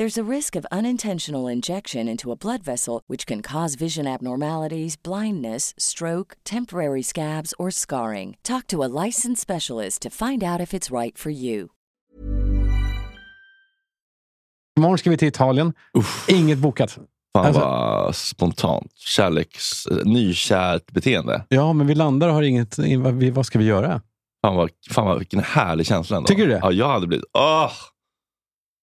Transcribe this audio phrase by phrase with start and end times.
[0.00, 4.96] There's a risk of unintentional injection into a blood vessel, which can cause vision abnormalities,
[5.02, 8.36] blindness, stroke, temporary scabs, or scarring.
[8.42, 11.68] Talk to a licensed specialist to find out if it's right for you.
[14.78, 15.72] Imorgon ska vi till Italien.
[15.98, 16.90] Uff, Inget bokat.
[16.90, 18.92] fan Alltså- vad spontant.
[18.96, 19.86] Kärleks...
[20.04, 21.44] Nykärt beteende.
[21.48, 22.78] Ja, men vi landar och har inget...
[23.32, 24.00] Vad, ska vi göra?
[24.42, 26.26] Fan vad, fan vad vilken härlig känsla ändå.
[26.26, 26.60] Tycker du det?
[26.62, 27.24] Ja, jag hade blivit...
[27.32, 27.72] Åh!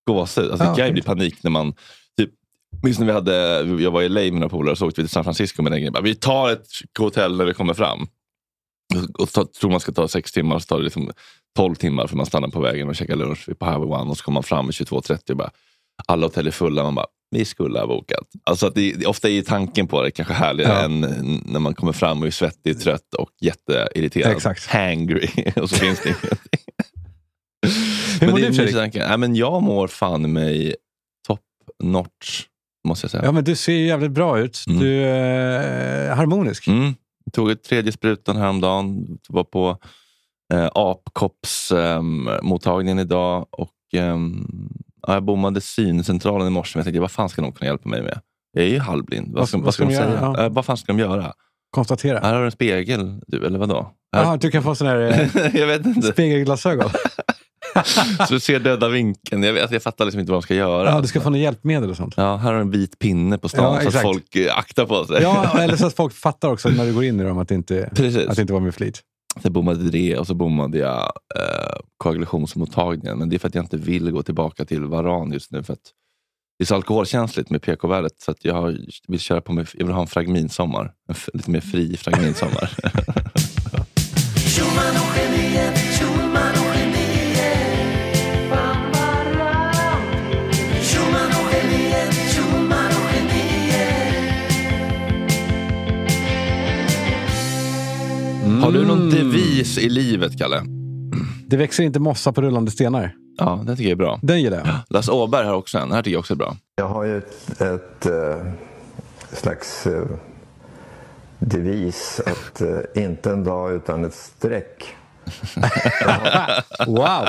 [0.07, 0.51] Gåshud.
[0.51, 0.91] Alltså, Ja, det kan ju okej.
[0.91, 1.73] bli panik när man...
[2.17, 2.29] Typ,
[2.83, 3.35] minns när vi hade,
[3.83, 5.71] jag var i LA med några polare och så åkte vi till San Francisco med
[5.71, 6.03] den grejen.
[6.03, 6.67] Vi tar ett
[6.99, 8.07] hotell när vi kommer fram.
[9.19, 11.11] Och, ta, tror man ska ta sex timmar, så tar det liksom
[11.55, 14.23] 12 timmar för man stannar på vägen och käkar lunch på Highway One och så
[14.23, 15.49] kommer man fram vid 22.30 och bara,
[16.07, 16.83] alla hotell är fulla.
[16.83, 18.27] Man bara, vi skulle ha bokat.
[18.43, 20.79] Alltså att det, ofta är tanken på det kanske härligare Ja.
[20.83, 20.99] än
[21.45, 24.31] när man kommer fram och är svettig, trött och jätteirriterad.
[24.31, 24.65] Exakt.
[24.67, 25.27] Hangry.
[25.55, 26.59] och så finns det ingenting.
[28.21, 28.95] Hur mår du Fredrik?
[28.95, 30.75] Nej, men jag mår fan mig
[31.27, 31.39] top
[31.83, 32.43] notch,
[32.87, 33.25] måste jag säga.
[33.25, 34.63] Ja, men du ser ju jävligt bra ut.
[34.67, 34.79] Mm.
[34.79, 36.67] Du är eh, harmonisk.
[36.67, 36.93] Mm.
[37.25, 39.17] Jag tog ett tredje sprutan häromdagen.
[39.29, 39.77] Var på
[40.53, 43.47] eh, apkoppsmottagningen idag.
[43.51, 44.17] Och, ja,
[45.07, 46.77] jag bommade syncentralen i morse.
[46.77, 48.19] Men jag tänkte, vad fan ska de kunna hjälpa mig med?
[48.51, 49.27] Jag är ju halvblind.
[49.27, 50.17] Vad Vad- ska, vad ska ska de säga?
[50.21, 50.43] Ja.
[50.43, 51.33] Eh, vad fan ska de göra?
[51.71, 52.19] Konstatera.
[52.19, 53.91] Här har du en spegel, du, eller vadå?
[54.15, 54.23] Här...
[54.23, 56.89] Jaha, du kan få sån här eh, spegelglasögon.
[58.27, 59.43] Så du ser döda vinkeln.
[59.43, 60.89] Jag, vet, jag fattar liksom inte vad de ska göra.
[60.89, 62.13] Ja, du ska få något hjälpmedel och sånt.
[62.17, 64.85] Ja, här har du en vit pinne på stan Ja, så att folk eh, aktar
[64.85, 65.21] på sig.
[65.21, 67.55] Ja, eller så att folk fattar också när du går in i dem att det
[67.55, 68.27] inte, Precis.
[68.27, 69.01] att det inte var med flit.
[69.35, 73.17] Så jag bommade det och så bommade jag eh, koagulationsmottagningen.
[73.17, 75.63] Men det är för att jag inte vill gå tillbaka till Varan just nu.
[75.63, 75.79] För att
[76.57, 78.11] det är så alkoholkänsligt med pK-värdet.
[78.19, 78.77] Så att jag
[79.07, 80.93] vill köra på med, jag vill ha en fragminsommar.
[81.09, 82.71] En lite mer fri fragminsommar.
[98.67, 100.61] Har du någon devis i livet, Kalle?
[101.47, 103.15] Det växer inte mossa på rullande stenar.
[103.37, 104.19] Ja, den tycker jag är bra.
[104.23, 104.67] Den gillar jag.
[104.89, 105.87] Lasse Åberg har också en.
[105.87, 106.55] Den här tycker jag också är bra.
[106.75, 108.51] Jag har ju ett, ett eh,
[109.33, 110.03] slags eh,
[111.39, 114.83] devis att eh, inte en dag utan ett streck.
[116.87, 117.27] Wow!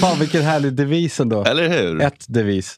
[0.00, 1.44] Fan vilken härlig devis ändå.
[1.44, 2.00] Eller hur?
[2.00, 2.76] Ett devis.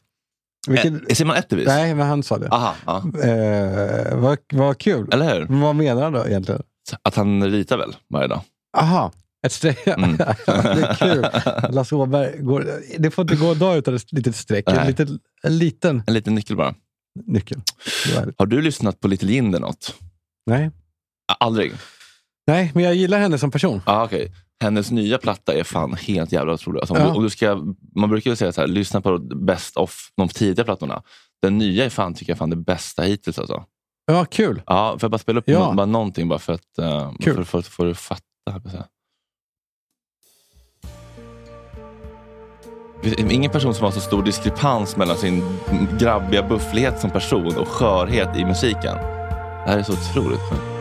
[0.67, 1.05] Vilken...
[1.09, 1.67] Eh, Ser man ett devis?
[1.67, 2.47] Nej, men han sa det.
[2.49, 3.03] Aha, ja.
[3.23, 5.09] Eh, vad, vad kul.
[5.11, 5.47] Eller hur?
[5.47, 6.63] Men vad menar han då egentligen?
[7.01, 8.41] Att han ritar väl varje dag?
[8.77, 9.11] Aha,
[9.45, 9.87] ett streck.
[9.87, 10.17] Mm.
[10.17, 11.25] det är kul.
[11.75, 12.65] Lasse Åberg, går,
[12.97, 14.63] det får inte gå en dag utan ett litet streck.
[14.67, 16.75] En liten, en liten En liten nyckel bara.
[17.25, 17.61] nyckel.
[18.37, 19.95] Har du lyssnat på Little Jinder något?
[20.45, 20.71] Nej.
[21.39, 21.73] Aldrig?
[22.47, 23.81] Nej, men jag gillar henne som person.
[23.85, 24.27] Ah, okay.
[24.63, 26.79] Hennes nya platta är fan helt jävla otrolig.
[26.79, 27.05] Alltså, om, Ja.
[27.05, 27.61] du, om du ska,
[27.95, 31.03] man brukar ju säga så här, lyssna på best of de tidiga plattorna.
[31.41, 33.39] Den nya är fan, tycker jag, fan det bästa hittills.
[33.39, 33.63] Alltså.
[34.11, 34.61] Ja, kul.
[34.65, 35.73] Ja, får jag bara spela upp Ja.
[35.77, 37.35] bara någonting bara för att uh, Kul.
[37.45, 38.83] för, för, för att fatta.
[43.29, 45.43] Ingen person som har så stor diskrepans mellan sin
[45.99, 48.95] grabbiga bufflighet som person och skörhet i musiken.
[48.95, 50.76] Det här är så otroligt skönt.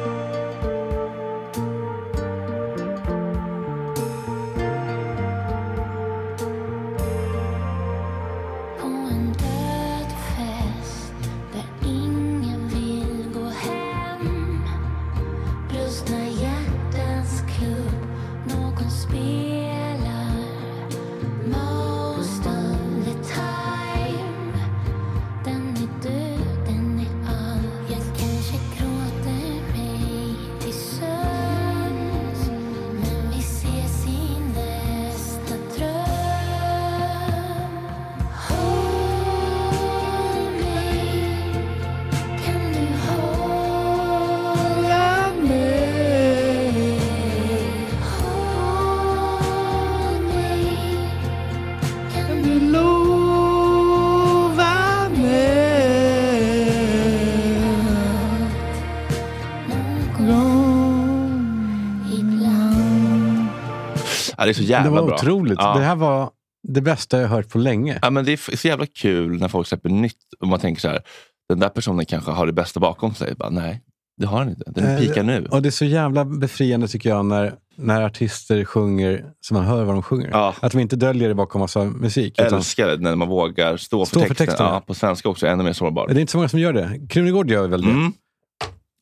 [64.39, 65.15] Ja, det är så Det jävla var bra.
[65.15, 65.59] otroligt.
[65.60, 65.74] Ja.
[65.78, 66.30] Det här var
[66.68, 67.98] det bästa jag hört på länge.
[68.03, 70.89] Ja, men det är så jävla kul när folk släpper nytt och man tänker så
[70.89, 71.01] här,
[71.48, 73.34] den där personen kanske har det bästa bakom sig.
[73.34, 73.83] Bara, nej,
[74.21, 74.65] det har den inte.
[74.66, 75.47] Den Eh, pikar nu.
[75.51, 79.84] Och det är så jävla befriande tycker jag när, när artister sjunger så man hör
[79.84, 80.28] vad de sjunger.
[80.30, 80.54] Ja.
[80.60, 82.34] Att de inte döljer det bakom massa musik.
[82.36, 84.47] Jag älskar det när man vågar stå, Stå för för texten.
[84.47, 84.80] texten, ja, ja.
[84.80, 86.07] på svenska också, ännu mer sårbar.
[86.09, 87.01] det är inte så många som gör det.
[87.09, 87.91] Krunegård gör väl det?
[87.91, 88.13] Mm.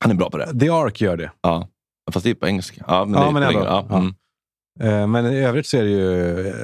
[0.05, 0.59] Han är bra på det.
[0.61, 1.31] The Ark gör det.
[1.41, 1.69] Ja.
[2.13, 2.85] Fast det är på engelska.
[2.89, 3.59] Ja, men, Ja, men ändå.
[3.61, 3.87] Ja.
[3.91, 3.97] Ja.
[3.99, 4.15] Mm.
[4.81, 6.55] Eh, Men i övrigt så är det ju eh,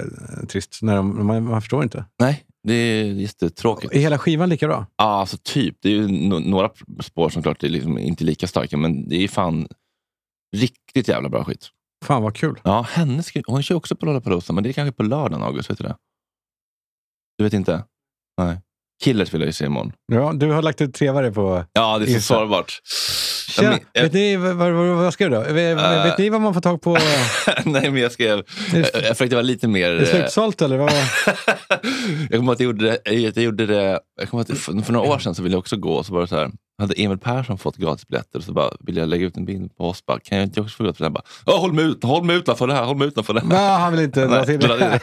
[0.48, 0.78] trist.
[0.82, 2.04] När de, man, man förstår inte.
[2.18, 3.94] Nej, det är jättetråkigt.
[3.94, 4.86] Är hela skivan lika bra?
[4.96, 5.76] Ja, alltså typ.
[5.82, 6.08] Det är ju
[6.40, 6.70] några
[7.02, 9.68] spår som klart är liksom inte lika starka, men det är fan
[10.56, 11.68] riktigt jävla bra skit.
[12.04, 12.60] Fan vad kul.
[12.64, 15.70] Ja, henne ska, hon kör också på Lollapalooza, men det är kanske på lördagen, August.
[15.70, 15.96] Vet du det?
[17.38, 17.84] Du vet inte?
[18.38, 18.60] Nej.
[19.04, 19.92] Killers vill jag ju se imorgon.
[20.12, 21.64] Ja, du har lagt ut trevare på...
[21.72, 22.34] Ja, det är så Insta.
[22.34, 22.80] sårbart.
[23.50, 25.52] Tja, Ja, men- vet ni vad, vad, vad, skrev du?
[25.52, 26.04] Vet, Eh.
[26.04, 26.90] vet ni vad man får tag på?
[27.64, 28.42] Nej, men jag skrev...
[28.72, 29.90] Jag, jag försökte vara lite mer...
[29.90, 30.76] är det slutsålt eller?
[30.76, 30.92] Vad?
[32.30, 34.82] jag kommer ihåg att jag gjorde det, jag gjorde det jag kommer ihåg att för,
[34.82, 36.50] för några år sedan så ville jag också gå och så var det så här,
[36.80, 40.06] hade Emil Persson fått gratisbiljetter så bara ville jag lägga ut en bild på oss.
[40.06, 41.04] Bara, kan jag inte också få gratisbiljetter?
[41.04, 43.40] Jag bara, "Ja, håll mig ut, håll mig utanför det här, håll mig utanför det
[43.40, 43.48] här.
[43.48, 45.00] Nej, han vill inte dra Nej, till det.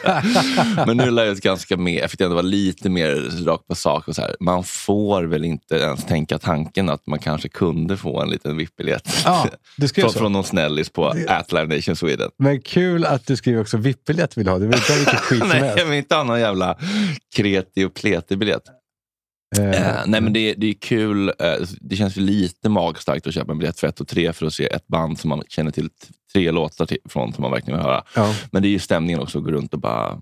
[0.86, 3.74] Men nu lär jag ut ganska mer, jag fick ändå vara lite mer rakt på
[3.74, 4.08] sak.
[4.08, 4.36] Och så här.
[4.40, 9.22] Man får väl inte ens tänka tanken att man kanske kunde få en liten VIP-biljett.
[9.24, 9.46] Ja,
[9.76, 10.18] du från, så.
[10.18, 12.30] från någon snällis på Det- at Live Nation Sweden.
[12.38, 14.58] Men kul att du skriver också VIP-biljett vill ha.
[14.58, 15.78] Du vill inte ha vilket skit som Nej, helst.
[15.78, 16.76] jag vill inte ha någon jävla
[17.36, 18.68] kreti och pleti-biljett.
[18.68, 18.74] Eh,
[19.56, 21.28] Eh, nej men det, det är kul.
[21.28, 24.46] Eh, det känns ju lite magstarkt att köpa en biljett för ett och tre för
[24.46, 25.90] att se ett band som man känner till
[26.32, 28.02] tre låtar till, från som man verkligen vill höra.
[28.14, 28.34] ja.
[28.52, 30.20] Men det är ju stämningen också att gå runt och bara...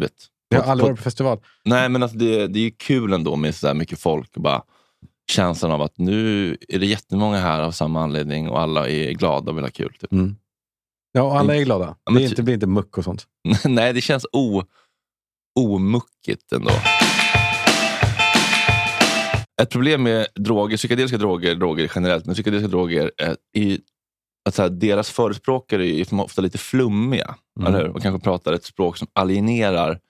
[0.00, 0.12] Vet,
[0.48, 1.38] Jag har på- aldrig varit på festival.
[1.64, 4.62] Nej men alltså det, det är ju kul ändå med så mycket folk och bara
[5.30, 9.50] känslan av att nu är det jättemånga här av samma anledning och alla är glada
[9.50, 9.92] och vill ha kul.
[10.00, 10.12] Typ.
[10.12, 10.36] Mm.
[11.12, 11.96] Ja, och alla är glada.
[12.04, 13.26] Ja, det är inte, blir inte muck och sånt.
[13.64, 14.62] Nej, det känns o,
[15.60, 16.70] omuckigt ändå.
[19.62, 23.80] Ett problem med droger, psykedeliska droger, droger generellt, men psykedeliska droger är i
[24.48, 27.34] att så här, deras förespråkare är ofta lite flummiga.
[27.60, 27.74] Mm.
[27.74, 27.96] Eller hur?
[27.96, 30.00] Och kanske pratar ett språk som alienerar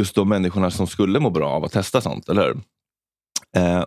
[0.00, 2.28] just de människorna som skulle må bra av att testa sånt.
[2.28, 2.60] Eller hur?
[3.56, 3.84] Eh,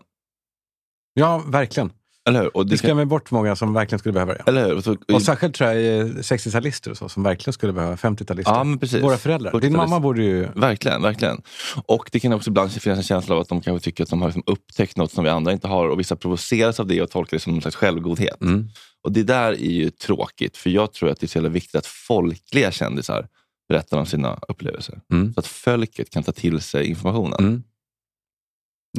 [1.14, 1.92] Ja, verkligen.
[2.30, 2.58] Eller hur?
[2.58, 4.44] Och Det det kan, skrämmer bort många som verkligen skulle behöva det.
[4.46, 4.76] eller hur?
[4.78, 8.52] Och så, Och särskilt tror jag eh, 60-talister och så, som verkligen skulle behöva 50-talister.
[8.54, 9.04] ja, men precis.
[9.04, 9.52] Våra föräldrar.
[9.52, 9.78] Din 40-talister.
[9.78, 10.48] mamma borde ju...
[10.56, 11.42] Verkligen, verkligen.
[11.86, 14.22] Och det kan också ibland finnas en känsla av att de kanske tycker att de
[14.22, 17.10] har liksom upptäckt något som vi andra inte har och vissa provoceras av det och
[17.12, 18.42] tolkar det som en slags självgodhet.
[18.42, 18.68] Mm.
[19.04, 21.76] Och det där är ju tråkigt, för jag tror att det är så jävla viktigt
[21.76, 23.28] att folkliga kändisar
[23.70, 25.00] berättar om sina upplevelser.
[25.14, 25.34] Mm.
[25.34, 27.40] Så att folket kan ta till sig informationen.
[27.40, 27.64] Mm.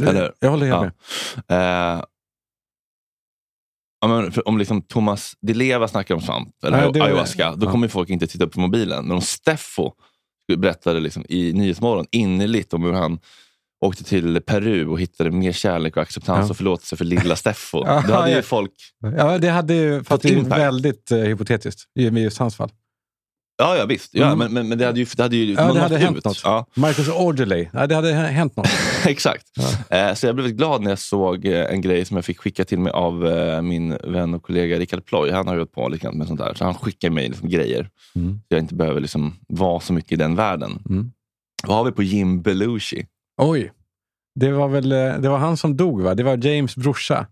[0.01, 0.93] Det- Eller- Jag håller helt
[1.47, 1.55] Ja.
[1.57, 1.95] med.
[1.99, 2.05] Eh,
[4.09, 7.89] men om liksom Thomas Di Leva snackar om svamp eller Nej, det- ayahuasca, då kommer
[7.89, 9.05] folk inte titta upp på mobilen.
[9.07, 9.93] Men om Steffo
[10.57, 13.19] berättade liksom i Nyhetsmorgon innerligt om hur han
[13.85, 16.51] åkte till Peru och hittade mer kärlek och acceptans Ja.
[16.51, 17.85] och förlåtelse för lilla Steffo.
[17.85, 18.71] Då hade ju folk...
[19.17, 22.71] Ja, det hade ju, fast det är väldigt eh, hypotetiskt i just hans fall.
[23.63, 24.15] Ja, ja visst.
[24.15, 24.39] Ja, Mm.
[24.39, 26.25] men, men, men det hade ju, det hade ju Ja, det hade hänt ut.
[26.25, 26.41] något.
[26.45, 28.67] Ja, Marcus Aujalay, ja, det hade hä- hänt något.
[29.07, 29.47] exakt.
[29.91, 32.65] Eh, så jag blev glad när jag såg eh, en grej som jag fick skicka
[32.65, 35.31] till mig av eh, min vän och kollega Rickard Ploy.
[35.31, 36.55] Han har ju hållit på lite med sånt där.
[36.55, 37.91] Så han skickar mig liksom grejer.
[38.15, 38.35] Mm.
[38.35, 40.83] Så jag inte behöver liksom vara så mycket i den världen.
[40.89, 41.13] Mm.
[41.67, 43.07] Vad har vi på Jim Belushi?
[43.43, 43.73] Oj,
[44.41, 46.15] det var väl eh, det var han som dog va?
[46.15, 47.27] Det var James brorsa.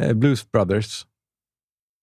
[0.00, 1.06] Eh, Blues Brothers.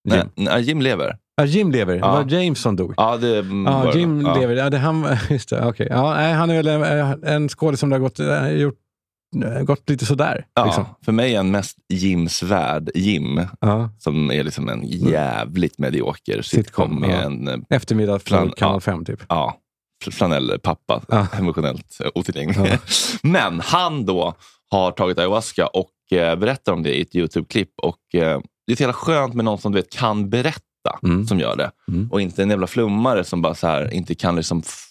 [0.09, 0.29] Nej, Jim.
[0.35, 1.17] nej, Jim lever.
[1.35, 1.95] Ja, Jim lever.
[1.95, 2.07] Ja.
[2.07, 2.93] Det var James som dog.
[2.97, 3.27] Ja, det
[3.65, 3.99] Ja, det.
[3.99, 4.35] Jim ja.
[4.35, 4.55] lever.
[4.55, 5.87] Ja, det, han, just det, okej.
[5.89, 8.75] ja, nej, han är väl en, en skådis som det har gått, eh, gjort,
[9.45, 10.45] eh, gått lite sådär.
[10.53, 10.85] Ja, Liksom.
[11.05, 13.89] För mig är en mest Jims värld Jim, Ja.
[13.99, 18.79] som är liksom en jävligt medioker sitcom Sitcom, med en eh, Eftermiddag från Kanal ja.
[18.79, 19.23] 5 typ.
[19.29, 19.57] ja,
[20.11, 21.27] flanellpappa, Ja.
[21.37, 22.77] emotionellt otillgänglig.
[23.21, 24.33] Men han då
[24.71, 27.69] har tagit ayahuasca och eh, berättar om det i ett YouTube-klipp.
[27.81, 30.59] Och eh, Det är så jävla skönt med någon som du vet kan berätta
[31.03, 31.27] Mm.
[31.27, 31.71] som gör det.
[31.87, 32.11] Mm.
[32.11, 34.85] Och inte en jävla flummare som bara så här, inte kan liksom f-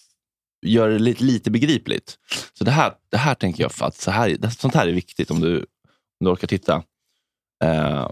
[0.67, 2.19] göra det lite, lite begripligt.
[2.59, 4.93] Så det här, det här tänker jag, för att så här, det, sånt här är
[4.93, 6.83] viktigt om du, om du orkar titta.
[7.65, 8.09] Eh,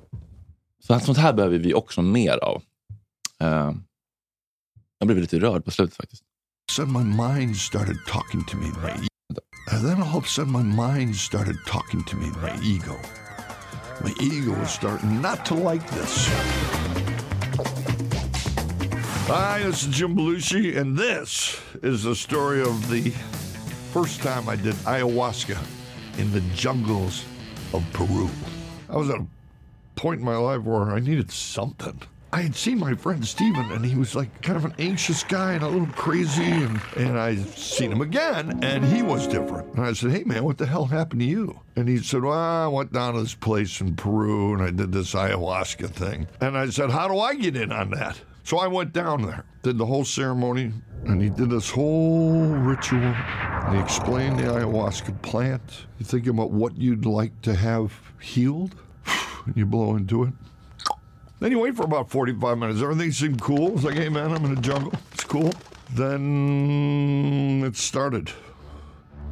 [0.87, 2.63] så att sånt här behöver vi också mer av.
[3.41, 3.73] Eh,
[4.99, 6.23] jag blev lite rörd på slutet faktiskt.
[6.71, 9.09] sudden my mind started talking to me my e-
[9.73, 12.95] and then all of a sudden my mind started talking to me my ego
[14.05, 16.29] my ego was starting not to like this
[19.31, 23.11] hi this is jim belushi and this is the story of the
[23.93, 25.57] first time I did ayahuasca
[26.19, 27.25] in the jungles
[27.73, 28.29] of Peru.
[28.89, 29.27] I was at a
[29.95, 32.03] point in my life where I needed something.
[32.33, 35.53] I had seen my friend Steven, and he was like kind of an anxious guy
[35.53, 36.45] and a little crazy.
[36.45, 39.75] And, and I seen him again, and he was different.
[39.75, 41.61] And I said, Hey, man, what the hell happened to you?
[41.77, 44.93] And he said, Well, I went down to this place in Peru and I did
[44.93, 46.27] this ayahuasca thing.
[46.41, 48.21] And I said, How do I get in on that?
[48.45, 50.73] So I went down there, did the whole ceremony,
[51.05, 53.15] and he did this whole ritual.
[53.71, 55.87] He explained the ayahuasca plant.
[55.99, 58.75] You think about what you'd like to have healed,
[59.47, 60.33] and you blow into it.
[61.41, 62.83] Then you wait for about 45 minutes.
[62.83, 63.75] Everything seemed cool.
[63.75, 64.93] It's like, hey, man, I'm in the jungle.
[65.13, 65.53] It's cool.
[65.95, 68.31] Then it started.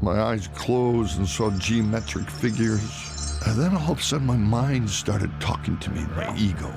[0.01, 3.39] My eyes closed and saw geometric figures.
[3.47, 6.73] And then all of a sudden, my mind started talking to me, my ego.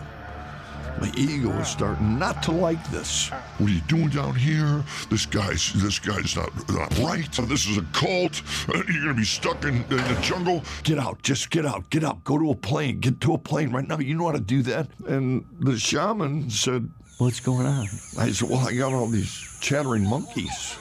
[1.01, 3.29] My ego is starting not to like this.
[3.57, 4.83] What are you doing down here?
[5.09, 7.31] This guy's this guy's not not right.
[7.49, 8.43] This is a cult.
[8.69, 10.63] Uh, You're gonna be stuck in, in the jungle.
[10.83, 13.71] Get out, just get out, get out, go to a plane, get to a plane
[13.71, 13.97] right now.
[13.97, 14.89] You know how to do that?
[15.07, 17.87] And the shaman said, What's going on?
[18.19, 20.77] I said, Well, I got all these chattering monkeys.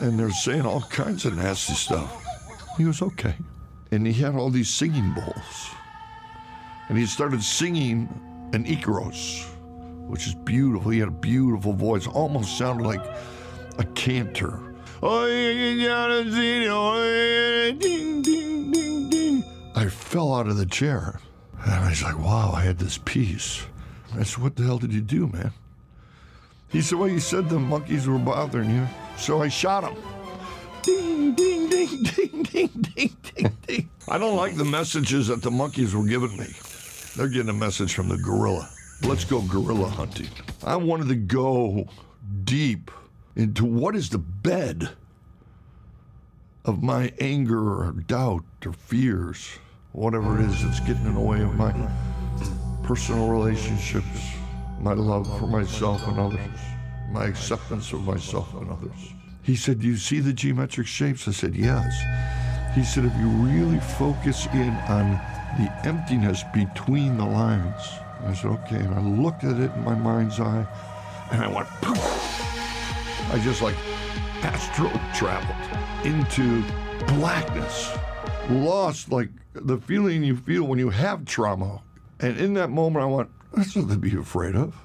[0.00, 2.24] And they're saying all kinds of nasty stuff.
[2.78, 3.34] He was okay.
[3.90, 5.68] And he had all these singing bowls.
[6.88, 8.08] And he started singing
[8.54, 9.44] an Icaros,
[10.08, 10.90] which is beautiful.
[10.92, 13.04] He had a beautiful voice, almost sounded like
[13.78, 14.60] a cantor.
[19.76, 21.20] I fell out of the chair.
[21.64, 23.66] And I was like, wow, I had this piece.
[24.14, 25.50] I said, what the hell did you do, man?
[26.68, 28.86] He said, well, you said the monkeys were bothering you.
[29.16, 29.96] So I shot him.
[30.82, 33.90] Ding, ding, ding, ding, ding, ding, ding, ding.
[34.08, 36.54] I don't like the messages that the monkeys were giving me.
[37.16, 38.68] They're getting a message from the gorilla.
[39.02, 40.28] Let's go gorilla hunting.
[40.64, 41.86] I wanted to go
[42.42, 42.90] deep
[43.36, 44.90] into what is the bed
[46.64, 49.58] of my anger or doubt or fears,
[49.92, 51.72] whatever it is that's getting in the way of my
[52.82, 54.32] personal relationships,
[54.80, 56.60] my love for myself and others,
[57.10, 59.12] my acceptance of myself and others.
[59.42, 61.28] He said, Do you see the geometric shapes?
[61.28, 61.94] I said, Yes.
[62.74, 65.20] He said, If you really focus in on
[65.58, 67.82] the emptiness between the lines,
[68.24, 68.76] I said, Okay.
[68.76, 70.66] And I looked at it in my mind's eye
[71.30, 73.30] and I went, poof.
[73.32, 73.76] I just like
[74.42, 76.62] astral traveled into
[77.14, 77.90] blackness,
[78.50, 81.82] lost like the feeling you feel when you have trauma.
[82.20, 84.76] And in that moment, I went, That's nothing to be afraid of.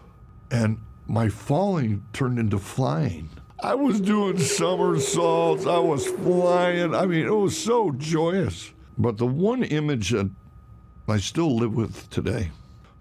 [0.51, 3.29] And my falling turned into flying.
[3.61, 5.65] I was doing somersaults.
[5.65, 6.95] I was flying.
[6.95, 8.71] I mean, it was so joyous.
[8.97, 10.29] But the one image that
[11.11, 12.51] I still live with today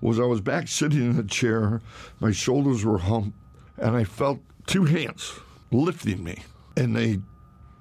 [0.01, 1.81] was I was back sitting in a chair,
[2.21, 3.37] my shoulders were humped,
[3.77, 5.33] and I felt two hands
[5.73, 6.43] lifting me.
[6.77, 7.19] And they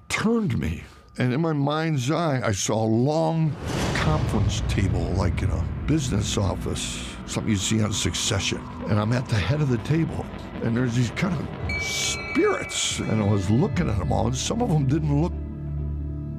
[0.08, 0.84] turned me.
[1.18, 3.54] And in my mind's eye, I saw a long
[3.94, 8.60] conference table, like in a business office, something you see on Succession.
[8.88, 10.24] And I'm at the head of the table.
[10.62, 12.98] And there's these kind of spirits.
[13.00, 14.26] And I was looking at them all.
[14.26, 15.32] And some of them didn't look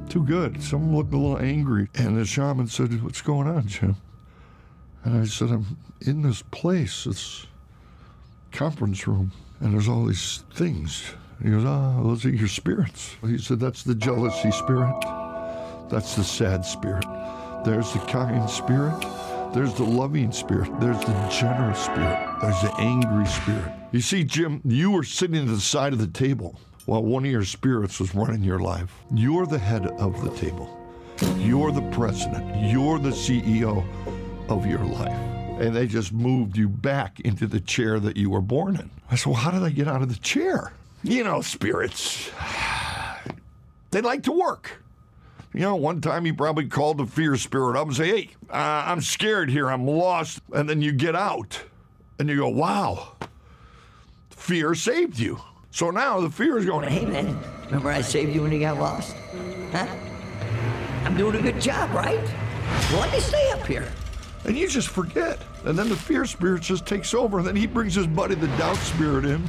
[0.10, 0.62] too good.
[0.64, 1.88] Some of looked a little angry.
[1.96, 3.96] And the shaman said, What's going on, Jim?
[5.04, 7.46] And I said, I'm in this place, this
[8.52, 11.04] conference room, and there's all these things.
[11.42, 13.16] He goes, Ah, those are your spirits.
[13.22, 15.00] He said, That's the jealousy spirit.
[15.90, 17.06] That's the sad spirit.
[17.66, 19.00] There's the kind spirit.
[19.54, 20.70] There's the loving spirit.
[20.80, 22.38] There's the generous spirit.
[22.42, 23.72] There's the angry spirit.
[23.92, 27.30] You see, Jim, you were sitting at the side of the table while one of
[27.30, 28.92] your spirits was running your life.
[29.14, 30.76] You're the head of the table.
[31.38, 32.68] You're the president.
[32.68, 33.86] You're the CEO
[34.50, 35.14] of your life.
[35.62, 38.90] And they just moved you back into the chair that you were born in.
[39.12, 40.74] I said, Well, how did I get out of the chair?
[41.04, 42.32] You know, spirits,
[43.92, 44.82] they like to work.
[45.54, 48.84] You know, one time he probably called the fear spirit up and say, "Hey, uh,
[48.86, 49.70] I'm scared here.
[49.70, 51.64] I'm lost." And then you get out,
[52.20, 53.14] and you go, "Wow,
[54.30, 55.40] fear saved you."
[55.72, 58.78] So now the fear is going, Hey, man, remember I saved you when you got
[58.80, 59.16] lost?
[59.72, 59.88] Huh?
[61.06, 62.24] I'm doing a good job, right?
[62.92, 63.88] Well, let me stay up here.
[64.46, 65.40] and you just forget.
[65.66, 67.40] And then the fear spirit just takes over.
[67.40, 69.44] And then he brings his buddy, the doubt spirit, in.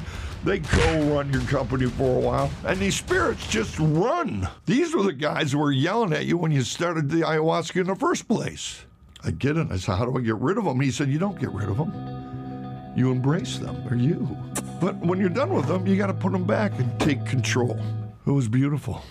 [0.44, 2.50] They go run your company for a while.
[2.64, 4.48] And these spirits just run.
[4.66, 7.86] These were the guys who were yelling at you when you started the ayahuasca in
[7.86, 8.84] the first place.
[9.22, 9.66] I get it.
[9.70, 10.80] I said, How do I get rid of them?
[10.80, 12.92] He said, You don't get rid of them.
[12.96, 13.84] You embrace them.
[13.86, 14.36] They're you.
[14.80, 17.78] But when you're done with them, you got to put them back and take control.
[18.26, 19.02] It was beautiful.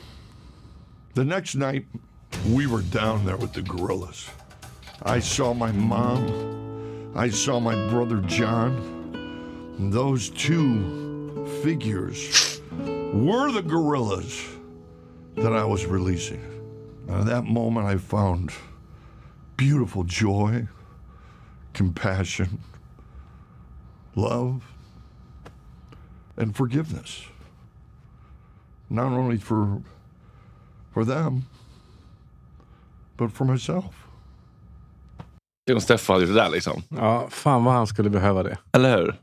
[1.14, 1.86] The next night,
[2.50, 4.30] we were down there with the gorillas.
[5.04, 7.14] I saw my mom.
[7.16, 8.74] I saw my brother John.
[9.78, 12.62] And those two figures
[13.14, 14.46] were the gorillas.
[15.36, 16.42] that I was releasing.
[17.08, 18.52] And at that moment, I found
[19.56, 20.68] beautiful joy,
[21.74, 22.60] compassion,
[24.16, 24.64] love,
[26.40, 27.24] and forgiveness.
[28.88, 29.82] Not only for
[30.94, 31.44] for them,
[33.18, 33.86] but for myself.
[35.66, 36.82] Det är om Steffo hade gjort det där liksom.
[36.90, 38.58] Ja, fan vad han skulle behöva det.
[38.74, 39.16] Eller hur?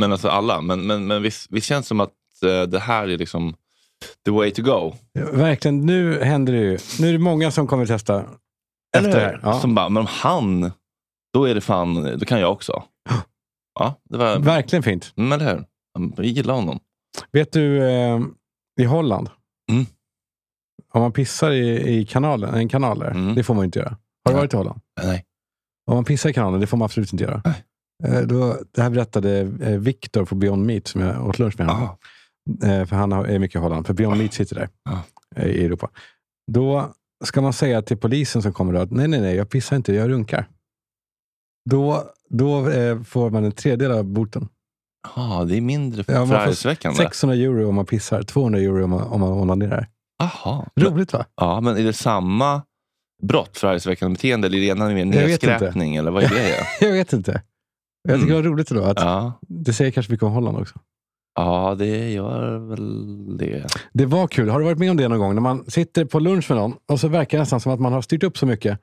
[0.00, 0.60] Men alltså alla.
[0.60, 2.12] Men, men, men visst, visst känns det som att
[2.44, 3.54] eh, det här är liksom
[4.24, 4.94] the way to go.
[5.12, 6.78] Ja, Verkligen, nu händer det ju.
[7.00, 8.14] Nu är det många som kommer testa
[8.96, 9.32] Eller efter det hur?
[9.32, 9.40] här.
[9.42, 9.60] Ja.
[9.60, 10.72] Som bara, men om han,
[11.32, 12.82] då är det fan, då kan jag också.
[13.74, 14.38] Ja, det var...
[14.38, 15.12] Verkligen fint.
[15.16, 15.64] Mm, eller hur?
[16.16, 16.80] Jag gillar honom.
[17.32, 18.20] Vet du, eh,
[18.80, 19.28] i Holland,
[19.70, 19.86] Mm.
[20.92, 23.34] om man pissar i, i kanalen, en kanal där, Mm.
[23.34, 23.88] det får man inte göra.
[23.90, 24.34] Har du Nej.
[24.40, 24.80] varit i Holland?
[25.02, 25.24] Nej.
[25.86, 27.42] Om man pissar i kanalen, det får man absolut inte göra.
[27.44, 27.64] Nej.
[28.04, 31.68] Eh, då, det här berättade eh, Viktor på Beyond Meat, som jag åt lunch med
[31.68, 31.88] honom.
[32.62, 32.66] Ah.
[32.66, 34.98] Eh, för han är mycket i Holland, för Beyond Meat sitter där Ah.
[35.36, 35.90] eh, i Europa.
[36.52, 36.94] Då
[37.24, 39.92] ska man säga till polisen som kommer då att nej, nej, nej, jag pissar inte,
[39.94, 40.48] jag runkar.
[41.70, 44.48] Då, då eh, får man en tredjedel av boten.
[45.16, 46.96] Ja, det är mindre Ja, man får förargelseväckande.
[46.96, 49.88] 600 euro om man pissar, 200 euro om man, om man onanerar.
[50.74, 51.24] Men, Roligt va?
[51.36, 52.62] ja, men är det samma
[53.22, 55.96] brott, förargelseväckande beteende, eller är det ena mer nedskräpning?
[55.96, 56.66] Eller vad är det?
[56.86, 57.42] Jag vet inte.
[58.08, 58.82] Jag tycker det var roligt ändå.
[58.82, 59.32] Att ja.
[59.48, 60.78] Det säger kanske mycket om Holland också.
[61.36, 63.66] ja, det gör väl det.
[63.92, 64.48] Det var kul.
[64.48, 65.34] Har du varit med om det någon gång?
[65.34, 67.92] När man sitter på lunch med någon och så verkar det nästan som att man
[67.92, 68.78] har styrt upp så mycket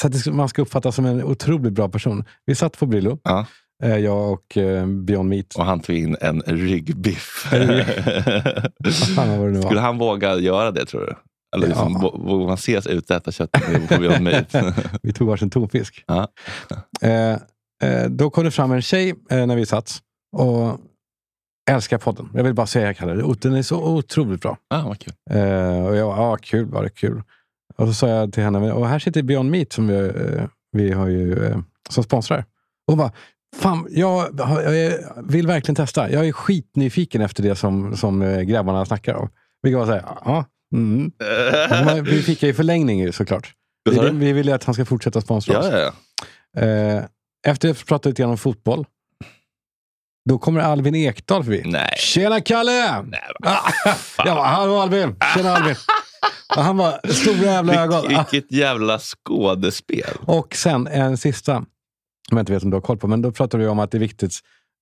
[0.00, 2.24] så att man ska uppfattas som en otroligt bra person.
[2.46, 3.46] Vi satt på Brillo, Ja.
[3.84, 5.54] Eh, jag och eh, Beyond Meat.
[5.54, 7.48] Och han tog in en ryggbiff.
[8.82, 11.14] Nu Skulle han våga göra det tror du?
[11.56, 11.98] Eller liksom, Ja.
[11.98, 13.52] vå- Vågar man ses ute och äta kött
[13.88, 14.54] på Beyond Meat?
[15.02, 16.04] Vi tog varsin tonfisk.
[16.06, 16.28] Ja.
[17.02, 17.32] Eh,
[17.90, 19.98] eh, då kom det fram en tjej eh, när vi satt
[20.36, 20.78] och
[21.70, 22.28] älskar podden.
[22.34, 24.56] Jag vill bara säga, Kalle, den är så otroligt bra.
[24.74, 25.12] ah, vad kul.
[25.30, 27.22] Eh, och jag, ja, kul var det kul.
[27.76, 30.12] Och så sa jag till henne, och här sitter Beyond Meat som vi,
[30.72, 31.54] vi har ju,
[31.90, 32.38] som sponsrar.
[32.38, 32.44] Och
[32.92, 33.12] hon bara,
[33.56, 36.10] fan, jag, jag vill verkligen testa.
[36.10, 39.28] Jag är skitnyfiken efter det som, som eh, grabbarna snackar om.
[39.62, 40.44] Vilket var så här, ja.
[40.74, 41.12] Mm.
[42.04, 43.52] Vi fick ju förlängning ju, såklart.
[43.90, 45.66] Vi, vi ville att han ska fortsätta sponsra oss.
[45.70, 45.92] Ja, ja,
[46.54, 46.62] ja.
[46.62, 47.04] Eh,
[47.46, 48.86] efter att ha pratat lite grann om fotboll,
[50.28, 51.62] då kommer Albin Ekdal förbi.
[51.66, 51.94] Nej.
[51.98, 53.02] Tjena Kalle!
[53.02, 53.70] Nej, Ah,
[54.24, 55.16] jag bara, hallå Albin!
[55.36, 55.74] Tjena Albin!
[56.56, 58.08] Och han var stora jävla ögon.
[58.08, 60.10] Vilk, vilket jävla skådespel.
[60.26, 61.64] Och sen en sista,
[62.28, 63.90] som jag inte vet om du har koll på, men då pratar vi om att
[63.90, 64.34] det är viktigt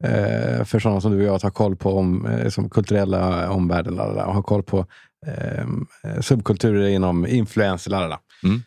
[0.04, 3.50] eh, för sådana som du och jag att ha koll på om, eh, som kulturella
[3.50, 4.86] omvärlden lalala, och ha koll på
[5.26, 5.66] eh,
[6.20, 7.90] subkulturer inom influencer.
[7.90, 8.20] lalala.
[8.44, 8.62] Mm.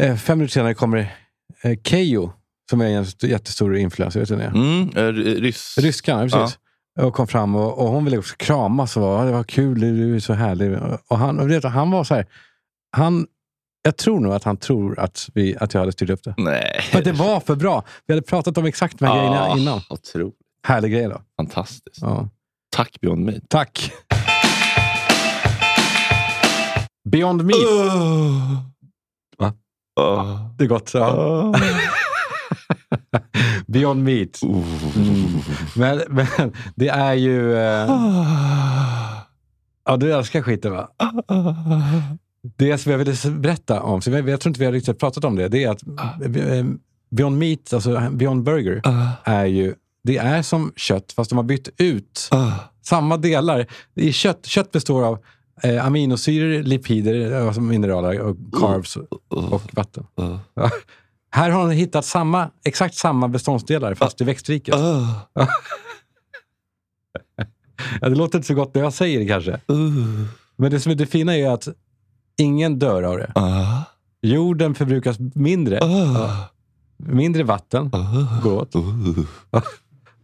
[0.00, 1.16] Eh, fem minuter senare kommer
[1.62, 2.32] eh, Keyyo,
[2.70, 4.20] som är en st- jättestor influencer.
[4.20, 4.34] Vet du?
[4.34, 5.12] Mm, eh,
[5.42, 5.78] ryss.
[5.78, 6.58] Ryskan, ja, precis.
[7.00, 10.16] Och kom fram och, och hon ville också kramas och "Ja, det var kul, du
[10.16, 10.78] är så härlig.
[11.08, 12.26] Och han, och vet, han var så här,
[12.96, 13.26] han,
[13.88, 16.34] jag tror nog att han tror att, vi, att jag hade styrt upp det.
[16.36, 16.80] Nej.
[16.92, 17.84] För det var för bra.
[18.06, 19.80] Vi hade pratat om exakt de här grejerna Ah, innan.
[19.90, 20.34] Otroligt.
[20.62, 21.20] Härlig grej då.
[21.36, 21.98] Fantastiskt.
[22.00, 22.28] Ja.
[22.76, 23.42] Tack Beyond Meat.
[23.48, 23.92] Tack.
[27.10, 27.58] Beyond Meat.
[29.38, 29.52] Va?
[30.00, 30.50] Oh.
[30.58, 30.90] Det är gott.
[30.94, 31.54] Ja.
[33.66, 34.42] Beyond Meat.
[34.42, 34.62] Mm.
[35.76, 37.56] Men, men det är ju...
[37.56, 37.90] Eh,
[39.84, 40.88] ja, du älskar skiten va?
[42.42, 45.24] Det som jag ville berätta om, så jag, jag tror inte vi har riktigt pratat
[45.24, 46.64] om det, det är att eh,
[47.10, 48.82] Beyond Meat, alltså Beyond Burger,
[49.24, 52.30] är ju det är som kött fast de har bytt ut
[52.82, 53.66] samma delar.
[53.94, 55.18] I kött, kött består av
[55.62, 60.06] eh, aminosyror, lipider, alltså mineraler, och carbs och, och vatten.
[61.30, 64.74] Här har de hittat samma, exakt samma beståndsdelar fast i växtriket.
[68.00, 69.60] Ja, det låter inte så gott när jag säger det kanske.
[70.56, 71.68] Men det som är det fina är att
[72.38, 73.32] ingen dör av det.
[74.22, 75.78] Jorden förbrukas mindre.
[75.80, 76.48] Ja.
[76.96, 77.90] Mindre vatten
[78.42, 78.72] går åt.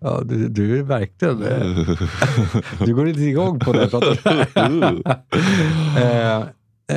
[0.00, 1.42] Ja, du, du är verkligen...
[1.42, 1.88] eh,
[2.86, 4.02] Du går inte igång på det om.
[5.96, 6.40] eh,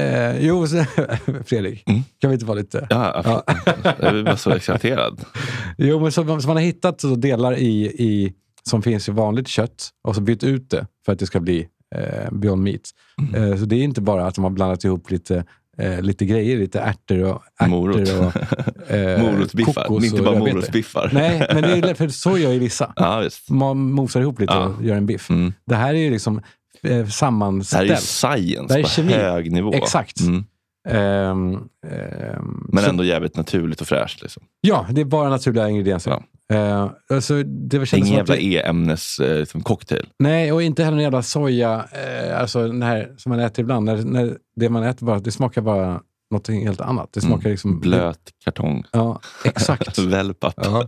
[0.02, 0.86] eh, Jo, så-
[1.46, 1.84] Fredrik.
[2.22, 2.88] Kan vi inte vara lite...
[2.90, 3.44] Ja, Ja.
[4.00, 5.22] jag var så exalterad.
[5.78, 8.34] Jo, men så, så man har hittat så delar i, i,
[8.70, 11.68] som finns i vanligt kött och så bytt ut det för att det ska bli
[11.96, 12.82] eh, Beyond Meat.
[13.22, 13.52] Mm.
[13.52, 15.46] Eh, så det är inte bara att de har blandat ihop lite,
[15.78, 18.10] eh, lite grejer, lite ärtor och, ärtor Morot.
[18.10, 19.84] och eh, Morotsbiffar.
[19.88, 21.10] kokos Inte bara morotsbiffar.
[21.14, 22.94] Nej, men det är, för så gör ju vissa.
[22.96, 23.30] Ja.
[23.50, 24.66] Man mosar ihop lite Ja.
[24.68, 25.30] och gör en biff.
[25.30, 25.54] Mm.
[25.66, 26.42] Det här är ju liksom eh,
[26.82, 28.00] Det här är ju sammanställt.
[28.00, 29.14] science Det här är på kemi.
[29.14, 29.74] hög nivå.
[29.74, 30.20] Exakt.
[30.22, 30.46] Mm.
[30.88, 31.54] Ehm,
[31.88, 34.22] ehm, Men så- ändå jävligt naturligt och fräscht.
[34.22, 34.44] Liksom.
[34.62, 36.24] Ja, det är bara naturliga ingredienser.
[36.54, 40.08] Eh, alltså, det Ingen jävla det- E-ämnes eh, liksom cocktail.
[40.20, 41.86] Nej, och inte heller någon jävla soja.
[41.92, 43.86] Eh, alltså här som man äter ibland.
[43.86, 46.02] När, när det man äter bara, det smakar bara
[46.34, 47.10] något helt annat.
[47.14, 47.72] Det smakar liksom...
[47.72, 47.82] Mm.
[47.82, 48.84] Blöt kartong.
[48.92, 49.98] Ja, exakt.
[50.00, 50.54] Wellpapp.
[50.58, 50.88] Ja.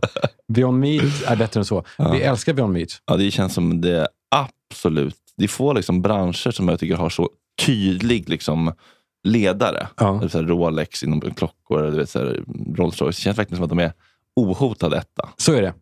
[0.54, 1.84] Beyond Meat är bättre än så.
[1.98, 2.12] Ja.
[2.12, 2.90] Vi älskar Beyond Meat.
[3.06, 5.16] Ja, det känns som det absolut...
[5.38, 7.30] Det är få liksom branscher som jag tycker har så
[7.66, 8.74] tydlig liksom,
[9.24, 9.88] ledare.
[9.98, 10.30] Ja.
[10.30, 12.44] Så Rolex inom klockor, du vet, så här
[12.76, 13.18] Rolls Royce.
[13.18, 13.94] Det känns verkligen som att de är
[14.36, 15.30] ohotade etta.
[15.38, 15.74] Så är det.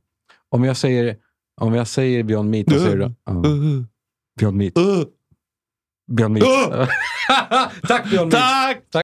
[0.49, 1.17] Om jag säger,
[1.61, 3.11] om jag säger Beyond Meat, då säger du...
[3.25, 3.33] Ja.
[4.39, 4.73] Beyond Meat.
[6.11, 6.45] Beyond Meat.
[7.87, 8.77] Tack Beyond Meat.
[8.91, 9.03] Tack!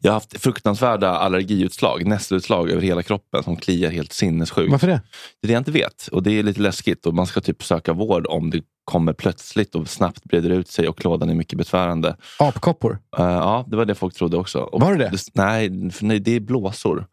[0.00, 4.70] Jag har haft fruktansvärda allergiutslag, nässelutslag över hela kroppen som kliar helt sinnessjukt.
[4.72, 5.00] Varför det?
[5.42, 7.62] Det är det jag inte vet och det är lite läskigt och man ska typ
[7.62, 11.58] söka vård om det kommer plötsligt och snabbt breder ut sig och klådan är mycket
[11.58, 12.16] besvärande.
[12.38, 12.98] Apkoppor?
[13.18, 14.58] Eh, ja, det var det folk trodde också.
[14.58, 15.18] Och Var det det?
[15.34, 17.06] nej, för nej, det är blåsor.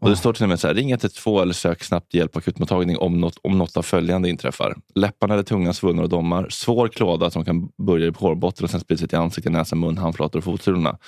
[0.00, 2.38] Och Det står till och med så här, ring 112 eller sök snabbt hjälp på
[2.38, 4.76] akutmottagning om något, om något av följande inträffar.
[4.94, 6.46] Läpparna eller tungan svullnar och domar.
[6.50, 9.98] Svår klåda som kan börja i hårbotten och sen sprida sig till ansikte, näsa, mun,
[9.98, 10.98] handflator och fotsulorna.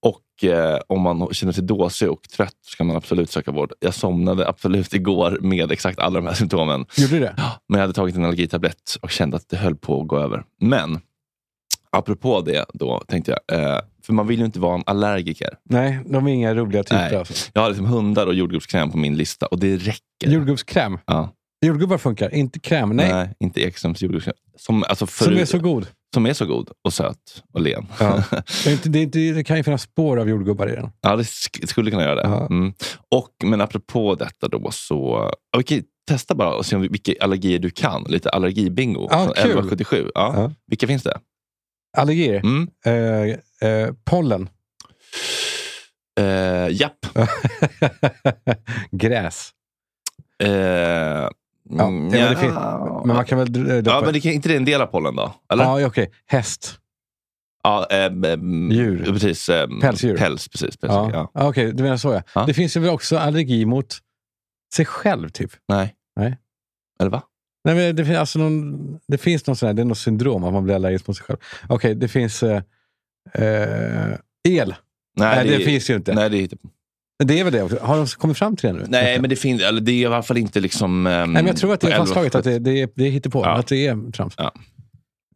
[0.00, 3.72] Och eh, om man känner sig dåsig och trött så ska man absolut söka vård.
[3.80, 6.86] Jag somnade absolut igår med exakt alla de här symptomen.
[6.96, 7.34] Gjorde du det?
[7.68, 10.44] Men jag hade tagit en allergitablett och kände att det höll på att gå över.
[10.60, 11.00] Men
[11.90, 15.48] apropå det då tänkte jag, eh, för man vill ju inte vara en allergiker.
[15.70, 17.16] Nej, de är inga roliga typer.
[17.18, 17.50] Alltså.
[17.54, 20.00] Jag har liksom hundar och jordgubbskräm på min lista och det räcker.
[20.30, 20.98] Jordgubbskräm?
[21.06, 21.32] Ja.
[21.66, 22.88] Jordgubbar funkar, inte kräm.
[22.96, 23.12] Nej.
[23.12, 24.34] Nej, inte Ekströms jordgubbskräm.
[24.56, 25.86] Som, alltså Som förut- är så god.
[26.14, 27.86] Som är så god och söt och len.
[28.00, 28.22] Ja.
[28.64, 30.90] Det, det, det kan ju finnas spår av jordgubbar i den.
[31.00, 32.22] Ja, det sk- skulle kunna göra det.
[32.28, 32.46] Ja.
[32.46, 32.72] Mm.
[33.10, 35.30] Och, men apropå detta då så...
[35.68, 38.04] Ju testa bara och se om vilka allergier du kan.
[38.08, 39.08] Lite allergibingo.
[39.08, 39.18] Kul.
[39.30, 40.10] 1177.
[40.14, 40.32] Ja.
[40.36, 40.52] Ja.
[40.66, 41.18] Vilka finns det?
[41.98, 42.40] Allergier?
[42.44, 42.68] Mm.
[42.84, 44.48] Eh, eh, pollen?
[46.20, 47.06] Eh, japp.
[48.90, 49.50] Gräs?
[50.42, 51.28] Eh,
[51.70, 53.02] Ja, mm, men, det ja.
[53.06, 53.84] men man kan väl...
[53.86, 55.34] Ja, men det kan inte det en del av pollen då?
[55.52, 55.64] Eller?
[55.64, 56.10] Ja, okej.
[56.26, 56.78] Häst?
[57.62, 59.04] Ja, ehm, ehm, Djur.
[59.04, 59.48] Precis.
[59.48, 60.16] ehm, Pälsdjur.
[60.16, 60.76] Päls, precis.
[60.76, 61.10] precis Ja.
[61.12, 61.30] ja.
[61.34, 61.48] Ja.
[61.48, 62.22] Okej, du menar så ja.
[62.34, 62.44] Ja.
[62.46, 63.98] Det finns ju väl också allergi mot
[64.74, 65.50] sig själv, typ?
[65.68, 65.94] Nej.
[66.16, 66.36] Nej.
[67.00, 67.22] Eller va?
[67.68, 70.44] Nej, men det, finns alltså någon, det finns någon sån här, det är något syndrom
[70.44, 71.38] att man blir allergisk mot sig själv.
[71.68, 72.62] Okej, det finns eh,
[73.34, 74.14] eh,
[74.48, 74.74] el.
[75.16, 76.14] Nej, det, finns ju inte.
[76.14, 76.48] Nej, det
[77.24, 77.78] Det är väl det också.
[77.82, 78.84] Har de kommit fram till det nu?
[78.88, 81.06] nej men det finns eller det är i alla fall inte liksom...
[81.06, 83.10] ehm, Nej, men jag tror att det är på fastslaget att det, det, det är
[83.10, 83.44] hittepå.
[83.44, 83.58] Ja.
[83.58, 84.34] Att det är trams.
[84.36, 84.52] Ja.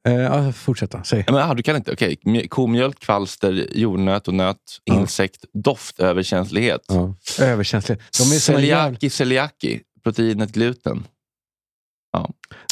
[0.08, 1.00] Eh, ja, fortsätt då.
[1.04, 1.24] Säg.
[1.26, 1.92] Ja, Men, ah, du kan inte?
[1.92, 2.16] Okej.
[2.24, 4.94] Mj- Komjölk, kvalster, jordnöt och nöt, Ja.
[5.00, 6.80] insekt, doftöverkänslighet.
[6.88, 7.14] Ja.
[7.40, 8.02] Överkänslighet.
[8.18, 11.04] De är såna jävla, Celiaki, celiaki, proteinet gluten,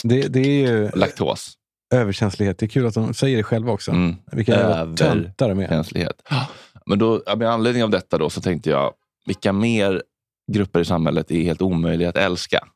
[0.02, 1.52] det, det är ju laktos.
[1.94, 2.58] överkänslighet.
[2.58, 3.90] Det är kul att de säger det själva också.
[3.90, 4.16] Mm.
[4.32, 5.84] Vilka jävla töntar de är.
[6.86, 8.92] Men då, ja, med anledning av detta då, så tänkte jag,
[9.26, 10.02] vilka mer
[10.52, 12.66] grupper i samhället är helt omöjliga att älska?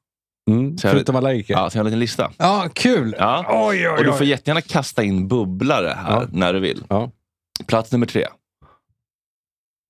[0.50, 0.78] Mm.
[0.78, 1.54] Så jag Förutom allergiker.
[1.54, 2.32] Ja, så jag har en liten lista.
[2.38, 3.14] Ja, kul!
[3.18, 3.46] Ja.
[3.48, 4.28] Oj, oj, Och du får oj.
[4.28, 6.28] jättegärna kasta in bubblare här Ja.
[6.32, 6.84] när du vill.
[6.88, 7.10] Ja.
[7.66, 8.26] Plats nummer tre.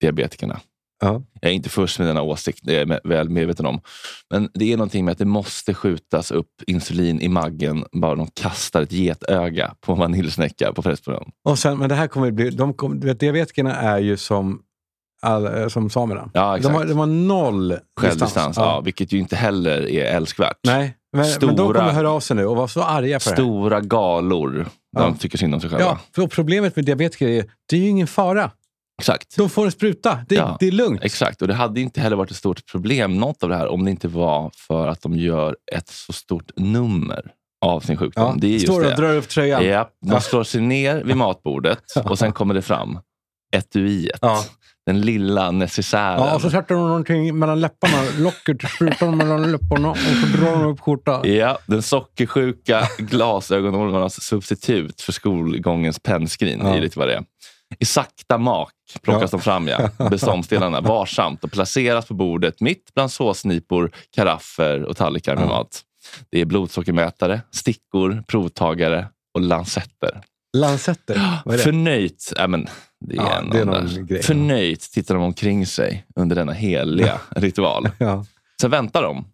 [0.00, 0.60] Diabetikerna.
[1.00, 1.22] Ja.
[1.40, 3.80] Jag är inte först med denna åsikt, det är jag väl medveten om.
[4.30, 8.26] Men det är någonting med att det måste skjutas upp insulin i maggen bara de
[8.26, 11.30] kastar ett getöga på en vaniljsnäcka på Pressbyrån.
[11.48, 12.50] Och sen, men det här kommer bli...
[12.50, 14.61] De kom, du vet, diabetikerna är ju som,
[15.22, 16.30] all, som samerna.
[16.35, 16.74] Ja, De exakt.
[16.76, 18.62] har, de har noll Självdistans, ja.
[18.64, 18.80] Ja.
[18.80, 20.57] vilket ju inte heller är älskvärt.
[20.66, 23.30] Nej, men, men de Stora- kommer höra av sig nu och vara så arga för
[23.30, 23.37] det.
[23.37, 24.66] Stora galor.
[24.96, 25.02] Ja.
[25.02, 25.85] De tycker synd om sig själva.
[25.85, 28.50] Ja, för problemet med diabetiker är det är ju ingen fara.
[29.00, 29.37] Exakt.
[29.37, 30.18] De får en spruta.
[30.28, 30.57] Det, Ja.
[30.61, 31.00] det är lugnt.
[31.04, 33.85] Exakt, och det hade inte heller varit ett stort problem, något av det här, om
[33.85, 37.33] det inte var för att de gör ett så stort nummer
[37.64, 38.24] av sin sjukdom.
[38.24, 38.35] Ja.
[38.38, 38.90] Det är just Står det.
[38.90, 39.66] och drar upp tröjan.
[39.66, 42.98] Ja, de slår sig ner vid matbordet och sen kommer det fram.
[43.57, 44.18] Etuiet.
[44.22, 44.44] Ja.
[44.87, 46.18] Den lilla necessären.
[46.20, 48.02] Ja, och så sätter de någonting mellan läpparna.
[48.18, 51.20] Locket sprutar de mellan läpparna och så drar de upp skjortan.
[51.35, 56.61] Ja, den sockersjuka glasögonormarnas substitut för skolgångens pennskrin.
[56.62, 56.74] Ja.
[56.74, 57.24] är lite vad det är.
[57.79, 58.72] I sakta mak
[59.03, 59.38] plockas Ja.
[59.38, 59.90] de fram, ja.
[60.11, 65.48] beståndsdelarna varsamt och placeras på bordet mitt bland såsnipor, karaffer och tallrikar med Ja.
[65.48, 65.83] mat.
[66.31, 70.20] Det är blodsockermätare, stickor, provtagare och lansetter.
[70.57, 71.40] Lansetter.
[71.44, 71.64] Vad är det?
[71.64, 72.68] Förnöjt, ja, men
[73.07, 74.22] det är, Ja, en det är någon grej.
[74.22, 77.90] Förnöjt tittar de omkring sig under denna heliga ritual.
[77.98, 78.24] Ja.
[78.61, 79.24] Sen väntar de.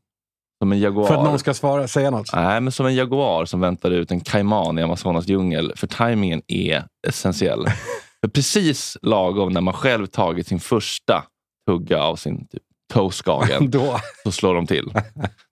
[0.63, 1.07] Som en jaguar.
[1.07, 2.31] För att någon ska svara, säga något.
[2.35, 5.73] Nej, men som en jaguar som väntar ut en kaiman i Amazonas djungel.
[5.77, 7.65] För tajmingen är essentiell.
[8.25, 11.25] för precis lagom när man själv tagit sin första
[11.67, 13.73] tugga av sin typ, toastskagen
[14.23, 14.93] så slår de till.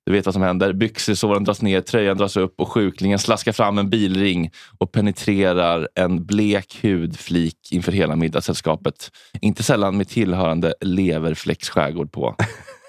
[0.07, 0.72] Du vet vad som händer.
[0.72, 6.26] Byxelsåren dras ner, tröjan dras upp och sjuklingen slaskar fram en bilring och penetrerar en
[6.26, 9.11] blek hudflik inför hela middagssällskapet.
[9.40, 12.35] Inte sällan med tillhörande leverfläcksskärgård på.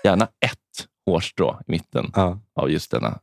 [0.03, 2.39] Gärna ett hårstrå i mitten Ja.
[2.55, 3.19] av just denna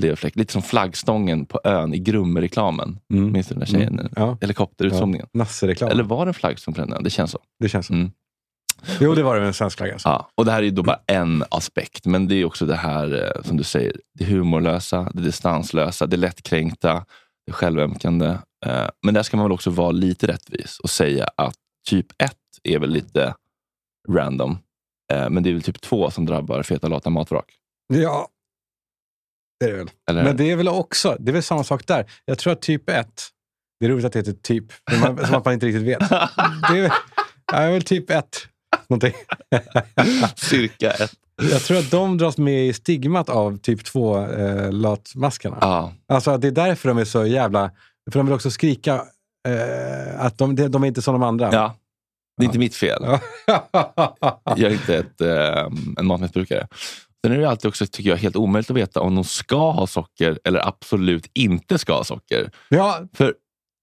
[0.00, 0.36] leverfläck.
[0.36, 2.98] Lite som flaggstången på ön i Grumme-reklamen.
[3.12, 3.32] Mm.
[3.32, 3.98] Minns du den där tjejen?
[3.98, 4.12] Mm.
[4.16, 4.38] Ja.
[4.40, 5.26] Helikopterutzoomningen.
[5.32, 5.90] Nassereklam.
[5.90, 7.04] Eller var det en flaggstång på den ön?
[7.04, 7.38] Det känns så.
[7.60, 7.92] Det känns så.
[7.92, 8.10] Mm.
[9.00, 9.92] Jo, det var det med en svensk flagga.
[9.92, 10.08] Alltså.
[10.08, 12.76] Ja, och det här är ju då bara en aspekt, men det är också det
[12.76, 17.04] här eh, som du säger, det humorlösa, det distanslösa, det lättkränkta,
[17.46, 18.26] det självömkande.
[18.66, 21.54] Eh, Men där ska man väl också vara lite rättvis och säga att
[21.88, 23.34] typ 1 är väl lite
[24.08, 24.58] random,
[25.12, 27.52] Eh, men det är väl typ 2 som drabbar feta lata matvrak.
[27.94, 28.28] Ja,
[29.62, 29.90] det är det väl.
[30.10, 30.24] Eller?
[30.24, 32.10] Men det är väl också, det är väl samma sak där.
[32.24, 33.06] Jag tror att typ 1,
[33.80, 34.64] det är roligt att det heter typ,
[35.00, 35.98] man, som att man inte riktigt vet.
[36.70, 36.92] Det är,
[37.52, 38.24] ja, är väl typ 1.
[38.88, 39.12] Någonting.
[40.36, 41.12] Cirka 1.
[41.50, 44.70] Jag tror att de dras med i stigmat av typ 2 eh.
[45.60, 47.70] Ja, Alltså det är därför de är så jävla...
[48.12, 48.94] För de vill också skrika
[49.48, 51.52] eh, att de, de är inte som de andra.
[51.52, 51.76] ja.
[52.36, 53.02] Det är inte mitt fel.
[53.04, 53.20] Ja.
[54.44, 56.68] Jag är inte ett, eh, en matmissbrukare.
[57.26, 59.86] Sen är det alltid också, tycker jag, helt omöjligt att veta om de ska ha
[59.86, 62.50] socker eller absolut inte ska ha socker.
[62.68, 63.34] ja, För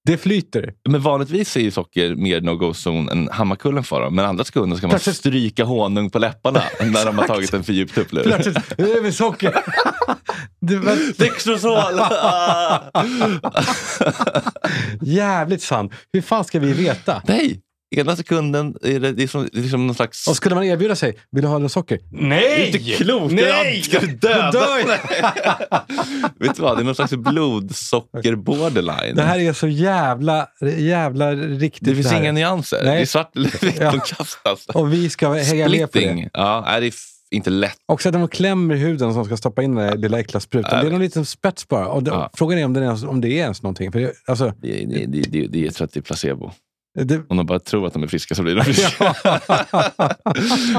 [0.06, 0.74] det flyter.
[0.90, 4.16] Men vanligtvis är ju socker mer no-go-zon än Hammarkullen för dem.
[4.16, 7.64] Men andra sekunder ska man Plötsligt- stryka honung på läpparna när de har tagit en
[7.64, 8.24] för djup tupplur.
[8.24, 9.56] Plötsligt, det är med socker.
[11.18, 12.00] Dextrosol!
[15.02, 15.92] jävligt sant.
[16.14, 17.22] Hur fan ska vi veta?
[17.28, 17.62] Nej!
[17.96, 20.28] Ena sekunden är det, det är som, det är som någon slags...
[20.28, 22.00] Och skulle man erbjuda sig, vill du ha något socker?
[22.12, 22.66] Nej!
[22.66, 23.34] inte klokt!
[23.34, 23.82] Nej!
[23.82, 24.86] Ska du döda dör.
[26.40, 26.78] Vet du vad?
[26.78, 29.16] Det är någon slags blodsocker-borderline.
[29.16, 30.48] Det här är så jävla,
[30.78, 31.88] jävla riktigt.
[31.88, 32.22] det finns här.
[32.22, 32.82] inga nyanser.
[32.84, 32.96] Nej.
[32.96, 33.76] Det är svart eller vitt.
[33.80, 33.92] Ja.
[33.92, 34.66] De kastas.
[34.74, 36.30] Och vi ska hänga med på det.
[36.34, 36.96] Ja, det är f-
[37.32, 37.76] inte lätt.
[37.86, 40.72] Också att de klämmer huden som ska stoppa in den där lilla äckla sprutan.
[40.74, 41.88] Ja, Det är någon liten spets bara.
[41.88, 42.30] Och det, Ja.
[42.34, 43.92] Frågan är om det är, ens, om det är ens någonting.
[43.92, 46.52] För det, alltså, Det, det, det, det, det, jag tror att det är placebo.
[46.96, 49.16] Det, Om de bara tror att de är friska så blir de friska.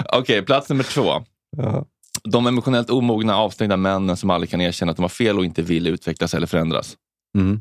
[0.18, 1.24] Okej, plats nummer två.
[1.56, 1.86] ja.
[2.24, 5.62] De emotionellt omogna, avstängda männen som aldrig kan erkänna att de har fel och inte
[5.62, 6.96] vill utvecklas eller förändras.
[7.38, 7.60] mm.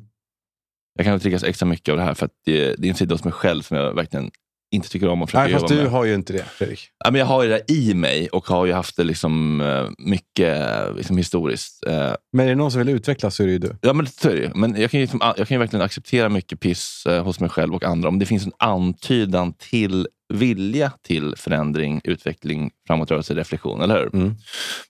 [0.96, 3.14] Jag kan triggas extra mycket av det här för att det, det är en sida
[3.14, 4.32] hos mig själv som jag verkligen
[4.72, 5.92] inte tycker om att försöka Nej, fast jobba du med.
[5.92, 6.90] har ju inte det, Fredrik.
[7.06, 9.90] Ja, men jag har ju det i mig och har ju haft det liksom, eh,
[9.98, 11.86] mycket eh, liksom, historiskt.
[11.88, 13.76] Eh, Men är det någon som vill utvecklas så är det ju du.
[13.82, 14.52] Ja, men så är det ju.
[14.56, 17.76] Men jag kan ju, liksom, jag kan ju verkligen acceptera mycket piss hos mig själv
[17.76, 23.82] och andra om det finns en antydan till vilja till förändring, utveckling, framåtrörelse, reflektion.
[23.82, 24.16] Eller hur?
[24.16, 24.36] Mm.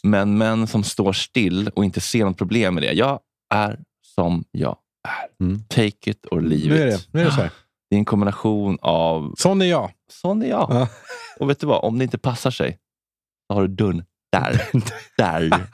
[0.04, 2.94] Men män som står still och inte ser något problem med det.
[2.94, 3.20] Jag
[3.54, 3.80] är
[4.16, 5.46] som jag är.
[5.46, 5.62] Mm.
[5.70, 7.08] Take it or leave Nu är det, it.
[7.12, 7.50] nu är det så här.
[7.90, 9.92] Det är en kombination av Sån är jag.
[10.12, 10.68] sån är jag.
[10.72, 10.88] Ja.
[11.40, 11.84] Och vet du vad?
[11.84, 12.78] Om det inte passar sig,
[13.48, 14.62] så har du dörren där.
[15.18, 15.68] där.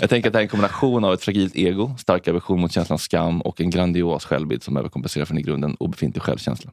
[0.00, 2.72] jag tänker att det här är en kombination av ett fragilt ego, stark aversion mot
[2.72, 6.72] känslan skam och en grandios självbild som överkompenserar för en i grunden obefintlig självkänsla.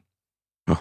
[0.66, 0.76] Ja.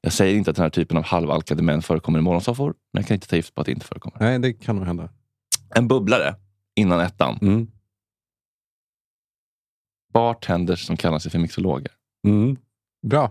[0.00, 3.08] Jag säger inte att den här typen av halvalkade män förekommer i morgonsoffor, men jag
[3.08, 4.16] kan inte ta gift på att det inte förekommer.
[4.20, 5.08] Nej, det kan nog hända.
[5.74, 6.34] En bubblare
[6.76, 7.38] innan ettan.
[7.42, 7.70] Mm.
[10.12, 11.92] Bartenders som kallar sig för mixologer.
[12.26, 12.56] Mm.
[13.08, 13.30] Bra.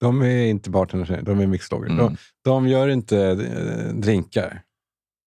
[0.00, 1.86] De är inte bartenders, de är mixologer.
[1.90, 1.98] Mm.
[2.06, 4.62] De, de gör inte eh, drinkar,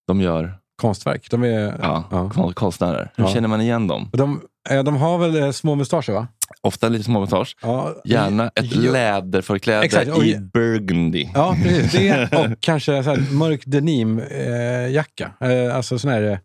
[0.07, 1.27] De gör konstverk.
[1.31, 2.29] De, är, ja, ja.
[2.29, 3.11] kon- konstnärer.
[3.15, 3.29] Hur Ja.
[3.33, 4.09] känner man igen dem?
[4.13, 6.27] De, eh, de har väl eh, små mustascher, va?
[6.61, 7.55] Ofta lite små mustasch.
[7.61, 8.91] Ja, Gärna ett Ja.
[8.91, 11.29] läderförkläde Exakt, och- i burgundy.
[11.33, 11.91] Ja, precis.
[11.91, 15.31] Det och kanske så här mörk denimjacka.
[15.39, 16.37] Eh, alltså sån här, eh,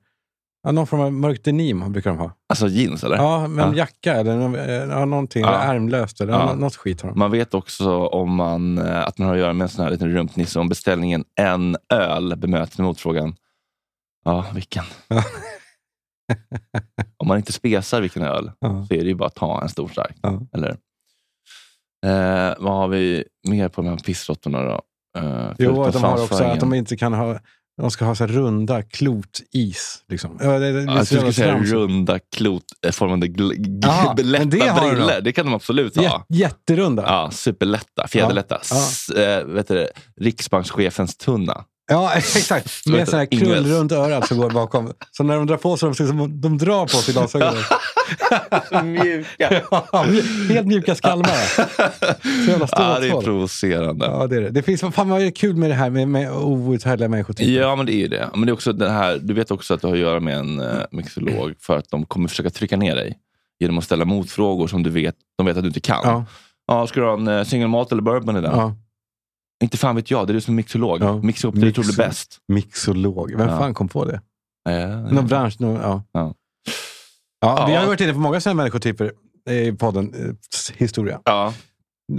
[0.66, 2.30] Ja, någon form av mörk denim brukar de ha.
[2.48, 3.16] Alltså jeans eller?
[3.16, 3.76] Ja, men Ja.
[3.76, 4.32] jacka eller
[4.90, 5.42] ja, någonting.
[5.42, 5.48] Ja.
[5.62, 6.46] Eller ärmlöst eller Ja.
[6.46, 7.18] nå- något skit har de.
[7.18, 9.90] Man vet också om man, eh, att man har att göra med en sån här
[9.92, 13.36] liten rumpnisse om beställningen en öl bemöts med motfrågan.
[14.24, 14.84] Ja, vilken?
[15.08, 15.22] Ja.
[17.16, 19.88] om man inte spesar vilken öl så är det ju bara att ta en stor
[19.88, 20.16] stark.
[20.54, 20.70] Eller?
[22.06, 24.80] Eh, vad har vi mer på de här pissråttorna då?
[25.18, 27.38] Eh, Jo, att de har också att de inte kan ha...
[27.82, 30.02] De ska ha så runda klotis.
[30.08, 30.38] Liksom.
[30.40, 34.96] Ja, det, det, Ja, jag skulle säga runda klotformade g- men det lätta har de
[34.96, 35.20] briller.
[35.20, 36.02] Det kan de absolut ha.
[36.02, 37.02] Jä, jätterunda.
[37.02, 38.60] Ja, superlätta, fjäderlätta.
[38.70, 38.82] Ja, ja.
[38.82, 39.88] S- eh, vet du, det,
[40.20, 41.64] Riksbankschefens tunna.
[41.88, 42.70] Ja, exakt.
[42.70, 44.92] Så Med sån här krull runt örat som går bakom.
[45.10, 46.88] Så när de drar på sig dem, så är det som att de drar på
[46.88, 47.62] sig glasögonen.
[48.84, 49.62] Mjuka.
[49.70, 50.04] Ja,
[50.48, 51.66] helt mjuka skalmar.
[52.44, 54.06] Så jävla Ja, det är provocerande.
[54.06, 54.50] Ja, det är det.
[54.50, 57.52] Det finns, fan vad är det kul med det här med, med outhärdliga människotyper.
[57.52, 58.30] Ja, men det är ju det.
[58.34, 60.38] Men det är också det här, du vet också att det har att göra med
[60.38, 63.18] en uh, mixolog för att de kommer försöka trycka ner dig
[63.60, 66.00] genom att ställa motfrågor som du vet, de vet att du inte kan.
[66.04, 66.24] Ja.
[66.66, 68.58] Ja, ska du ha en uh, single malt eller bourbon i den?
[68.58, 68.76] Ja.
[69.64, 71.02] Inte fan vet jag, det är du som är mixolog.
[71.02, 71.16] Ja.
[71.22, 72.38] Mixa upp det du tror blir Mixo- bäst.
[72.52, 73.34] Mixolog.
[73.36, 73.58] Vem Ja.
[73.58, 74.20] fan kom på det?
[74.64, 75.60] Ja, Någon bransch?
[75.60, 76.02] Någon, ja.
[76.12, 76.34] Ja.
[77.66, 79.12] Vi har ju varit inne på många sådana människotyper
[79.50, 80.14] i podden.
[80.14, 80.34] eh,
[80.76, 81.20] historia.
[81.24, 81.54] ja.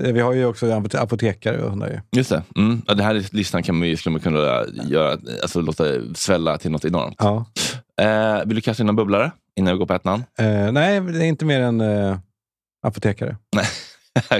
[0.03, 2.03] Eh, Vi har ju också apot- apotekare och sådär.
[2.11, 2.17] ju.
[2.19, 2.43] Just det.
[2.55, 2.81] Mm.
[2.87, 4.39] Ja, den här listan kan man ju, skulle man kunna
[4.83, 5.83] göra, alltså, låta
[6.15, 7.15] svälla till något enormt.
[7.19, 7.45] Ja.
[8.01, 10.23] Eh, vill du kasta in en bubblare innan vi går på ettan?
[10.39, 12.17] Eh, nej, det är inte mer än eh,
[12.87, 13.37] apotekare.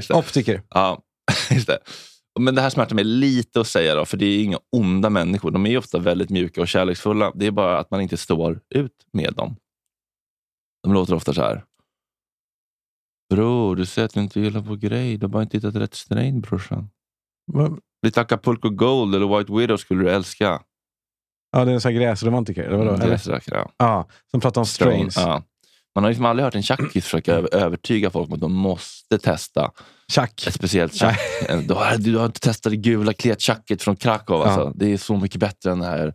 [0.14, 0.62] Optiker.
[0.70, 1.02] Ja,
[1.52, 1.80] just det.
[2.40, 5.52] Men det här smärtar mig lite att säga, då, för det är inga onda människor.
[5.52, 7.32] De är ofta väldigt mjuka och kärleksfulla.
[7.36, 9.56] Det är bara att man inte står ut med dem.
[10.84, 11.64] De låter ofta så här.
[13.30, 15.18] Bror, du säger att du inte gillar vår grej.
[15.18, 16.90] Du har bara inte hittat rätt strain, brorsan.
[17.54, 20.62] Va- Lite Acapulco Gold eller White Widow skulle du älska.
[21.52, 22.64] Ja, det är en sån här gräsromantiker.
[22.64, 22.94] Eller vadå?
[22.94, 23.72] Mm, gräsrökare, ja.
[23.78, 25.16] Ja, som pratar om strains.
[25.18, 25.44] Ja.
[25.98, 29.18] Man har liksom aldrig hört en tjackis försöka över- övertyga folk om att de måste
[29.18, 29.72] testa
[30.12, 30.48] Tjack.
[30.48, 31.20] ett speciellt tjack.
[31.68, 34.42] Du har, du har inte testat det gula klettjacket från Krakow.
[34.42, 34.60] Alltså.
[34.62, 34.72] Ja.
[34.76, 36.14] Det är så mycket bättre än den här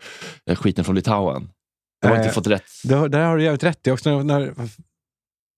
[0.51, 1.51] eh, skiten från Litauen.
[2.03, 2.63] Du har Eh, inte fått rätt.
[2.85, 4.11] Det, där har du jävligt rätt i också.
[4.11, 4.55] När, när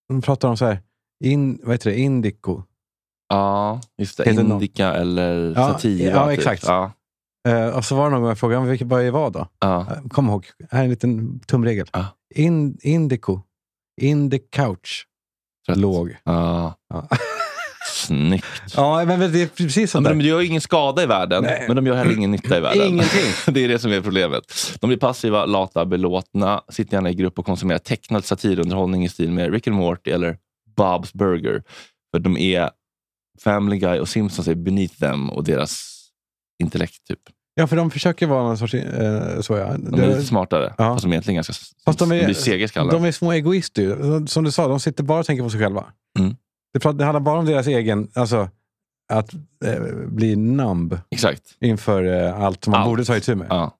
[0.08, 0.78] de pratar om så här,
[1.24, 2.62] in, vad heter det, indico.
[3.28, 4.24] Ja, just det.
[4.24, 6.10] heter någon- Indica eller Ja, sativa.
[6.10, 6.38] ja, typ.
[6.38, 6.64] exakt.
[6.66, 6.92] Ja,
[7.48, 9.48] Eh, och så var det någon gång jag frågade, "Men vilket, vad är vad då?
[9.60, 9.80] ja.
[9.80, 11.86] Eh, Kom ihåg, här är en liten tumregel.
[11.92, 12.06] Ja.
[12.34, 13.40] In, indico.
[14.00, 15.06] In the couch.
[15.68, 15.76] Rätt.
[15.78, 16.16] Låg.
[16.24, 16.74] ja.
[16.88, 17.08] Ja.
[17.92, 18.74] Snyggt.
[18.76, 21.64] Ja, men det är precis sånt men de gör ingen skada i världen, Nej.
[21.66, 22.88] men de gör heller ingen nytta i världen.
[22.88, 23.30] Ingenting.
[23.54, 24.76] Det är det som är problemet.
[24.80, 29.32] De blir passiva, lata, belåtna, sitter gärna i grupp och konsumerar tecknad satirunderhållning i stil
[29.32, 30.38] med Rick and Morty eller
[30.76, 31.62] Bob's Burger.
[32.10, 32.70] För de är
[33.40, 36.00] Family Guy och Simpsons är beneath them och deras
[36.62, 37.06] intellekt.
[37.08, 37.20] Typ.
[37.54, 38.74] Ja, för de försöker vara någon sorts...
[38.74, 39.76] Eh, så ja.
[39.78, 40.84] De är lite smartare, Ja.
[40.94, 41.52] fast de är egentligen ganska
[41.84, 42.94] Fast de är, skallen.
[42.94, 44.26] de är små egoister.
[44.26, 45.84] Som du sa, de sitter bara och tänker på sig själva.
[46.18, 46.36] Mm.
[46.72, 48.08] Det, pratar, det handlar bara om deras egen...
[48.14, 48.48] Alltså,
[49.12, 51.42] att eh, bli numb Exakt.
[51.60, 52.88] inför eh, allt som man Allt.
[52.90, 53.46] borde ta itu med.
[53.50, 53.76] Ja.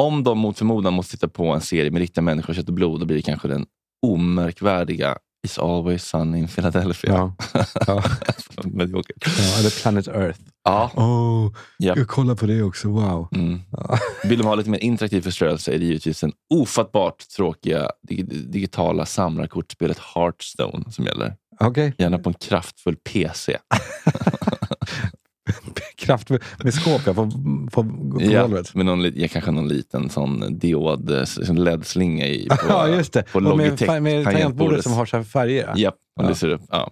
[0.00, 3.00] Om de mot förmodan måste titta på en serie med riktiga människor, kött och blod,
[3.00, 3.66] då blir det kanske den
[4.06, 7.12] omärkvärdiga It's always sun in Philadelphia.
[7.12, 7.34] Ja.
[7.86, 8.02] Ja.
[8.56, 10.40] Ja, eller Planet Earth.
[10.64, 10.90] Ja.
[10.96, 11.98] Oh, Japp.
[11.98, 12.88] jag kollar på det också.
[12.88, 13.28] Wow.
[13.34, 13.60] Mm.
[14.24, 19.06] Vill de ha lite mer interaktiv förströelse är det givetvis den ofattbart tråkiga dig- digitala
[19.06, 21.34] samlarkortspelet Hearthstone som gäller.
[21.60, 21.94] Okej.
[21.98, 23.56] Gärna på en kraftfull PC.
[25.96, 27.30] Kraft med, med skåp ja, på,
[27.72, 28.74] på, på Ja, golvet.
[28.74, 31.10] med någon, ja, kanske någon liten sån diod,
[31.58, 33.22] LED-slinga i på, ja, just det.
[33.22, 35.72] på med, Logitech fa- med tangentbordet som har så färger.
[35.76, 35.90] ja.
[36.16, 36.28] Och Ja.
[36.28, 36.60] lyser upp.
[36.70, 36.90] Ja.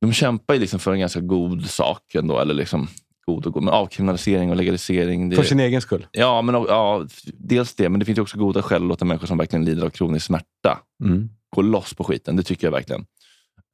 [0.00, 2.38] De kämpar ju liksom för en ganska god sak ändå.
[2.38, 2.88] Eller liksom
[3.26, 3.62] god och god.
[3.62, 5.28] Men avkriminalisering och legalisering.
[5.30, 6.06] Det, För sin egen skull.
[6.12, 9.26] ja, men, ja, dels det, men det finns ju också goda skäl att låta människor
[9.26, 11.28] som verkligen lider av kronisk smärta Mm.
[11.56, 12.36] gå loss på skiten.
[12.36, 13.06] Det tycker jag verkligen.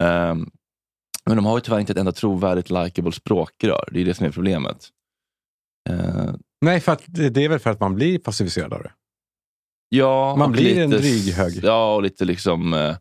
[0.02, 0.50] Ehm,
[1.26, 3.88] men de har ju tyvärr inte ett enda trovärdigt, likeable språkrör.
[3.92, 4.88] Det är det som är problemet.
[5.90, 8.92] Uh, Nej, för att, det är väl för att man blir passiviserad av det.
[9.88, 11.60] ja, Man blir en lite- dryg hög.
[11.64, 12.96] Ja, och lite liksom eh,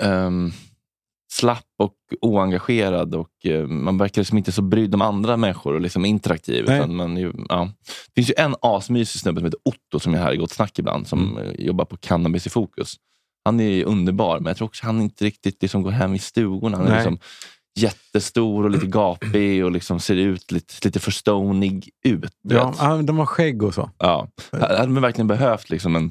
[0.00, 0.50] ehm,
[1.32, 3.14] slapp och oengagerad.
[3.14, 6.64] Och, eh, man verkar liksom inte så brydd om andra människor och liksom interaktiv.
[6.64, 7.68] Utan man, ju- ja.
[7.86, 10.78] Det finns ju en asmysig snubbe som heter Otto som är här i Gott Snack
[10.78, 11.06] ibland.
[11.08, 11.38] Som Mm.
[11.48, 12.94] eh, jobbar på Cannabis i fokus.
[13.44, 16.76] Han är underbar, men jag tror också han inte riktigt liksom går hem i stugorna.
[16.76, 16.98] Han är Nej.
[16.98, 17.18] liksom
[17.78, 22.32] jättestor och lite gapig och liksom ser ut lite, lite för stonig ut.
[22.42, 22.78] du Ja, vet.
[22.80, 23.90] ja, de har skägg och så.
[23.98, 24.28] Ja.
[24.52, 26.10] Hade man verkligen behövt liksom en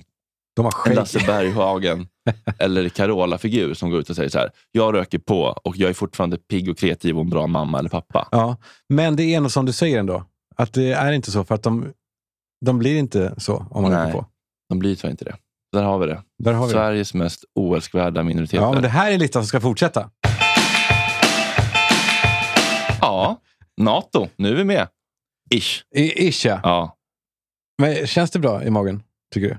[0.56, 0.96] De har en.
[0.96, 2.08] Lasse Berghagen
[2.60, 4.52] eller Carola-figur som går ut och säger så här.
[4.72, 7.90] Jag röker på och jag är fortfarande pigg och kreativ och en bra mamma eller
[7.90, 8.28] pappa.
[8.32, 8.58] Ja,
[8.90, 10.24] men det är nog som du säger ändå.
[10.56, 11.94] Att det är inte så för att de,
[12.66, 14.02] de blir inte så om man Nej.
[14.02, 14.26] röker på.
[14.70, 15.36] De blir tyvärr inte det.
[15.72, 16.22] Där har vi det.
[16.44, 16.80] Där har vi det.
[16.80, 18.64] Sveriges mest oälskvärda minoriteter.
[18.64, 20.10] Ja, men det här är listan som ska fortsätta.
[23.02, 23.42] Ja,
[23.78, 24.28] NATO.
[24.36, 24.88] Nu är vi med.
[25.54, 25.84] Ish.
[25.96, 26.60] I, ish, ja.
[26.64, 26.98] Ja.
[27.82, 29.58] Men känns det bra i magen, tycker du?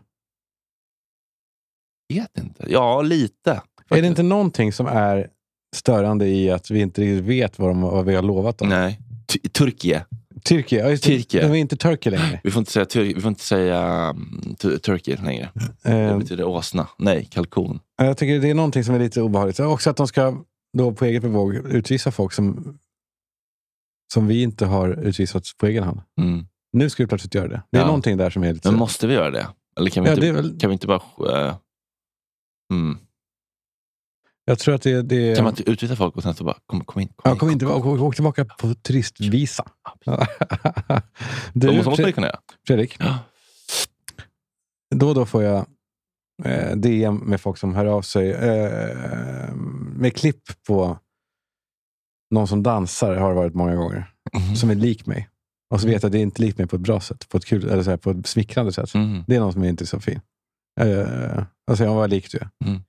[2.15, 2.65] Vet inte.
[2.69, 3.51] Ja, lite.
[3.51, 4.07] Är det faktiskt.
[4.09, 5.29] inte någonting som är
[5.77, 8.69] störande i att vi inte riktigt vet vad, de, vad vi har lovat dem?
[8.69, 8.99] Nej.
[9.33, 10.05] T- Turkiet.
[10.45, 11.41] Turkiet, ja, just det.
[11.41, 12.41] De är inte Turkey längre.
[12.45, 15.51] Vi får inte säga, tur- vi får inte säga um, tu- Turkey längre.
[15.83, 16.89] Det Eh, betyder åsna.
[16.99, 17.81] Nej, kalkon.
[17.97, 19.61] jag tycker det är någonting som är lite obehagligt.
[19.61, 20.37] Också att de ska
[20.79, 22.79] då på eget bevåg utvisa folk som,
[24.13, 26.01] som vi inte har utvisat på egen hand.
[26.21, 26.47] Mm.
[26.73, 27.63] Nu ska vi plötsligt göra det.
[27.73, 27.87] Det är Ja.
[27.87, 28.71] någonting där som är lite...
[28.71, 29.47] Men måste vi göra det?
[29.79, 31.47] Eller kan vi, Ja, inte, väl- kan vi inte bara...
[31.47, 31.55] eh,
[32.73, 32.99] mm.
[34.45, 36.85] Jag tror att det, det Kan man inte utvisa folk och sen så bara, kom,
[36.85, 37.09] kom in.
[37.09, 39.65] Kom Ja, kom inte åk, åk, åk tillbaka på turistvisa.
[40.05, 40.11] du,
[41.53, 42.41] De måste, måste man ju Fre- kunna göra.
[42.67, 43.19] Fredrik, Ja.
[44.95, 45.67] då och då får jag
[46.45, 49.55] eh, DM med folk som hör av sig eh,
[49.97, 50.99] med klipp på
[52.31, 54.57] någon som dansar, har det varit många gånger, Mhm.
[54.57, 55.29] som är lik mig.
[55.71, 57.37] Och så vet jag att det är inte lik mig på ett bra sätt, på
[57.39, 58.95] ett, kul, eller så här, på ett smickrande sätt.
[58.95, 59.25] Mm.
[59.27, 60.21] Det är någon som är inte så fin.
[60.81, 62.39] Eh, och säger, vad lik du.
[62.69, 62.83] Mm.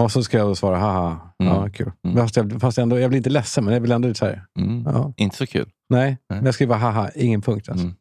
[0.00, 1.72] Och så ska jag då svara, haha, ja Mm.
[1.72, 1.92] kul.
[2.04, 2.16] Mm.
[2.16, 4.46] Fast, jag, fast ändå, jag blir inte ledsen, men jag blir ändå lite så här,
[4.58, 4.82] Mm.
[4.86, 5.70] ja, Inte så kul.
[5.88, 6.06] nej.
[6.10, 6.18] Nej.
[6.38, 7.86] Men jag skriver haha, ingen punkt alltså.
[7.86, 7.96] Mm.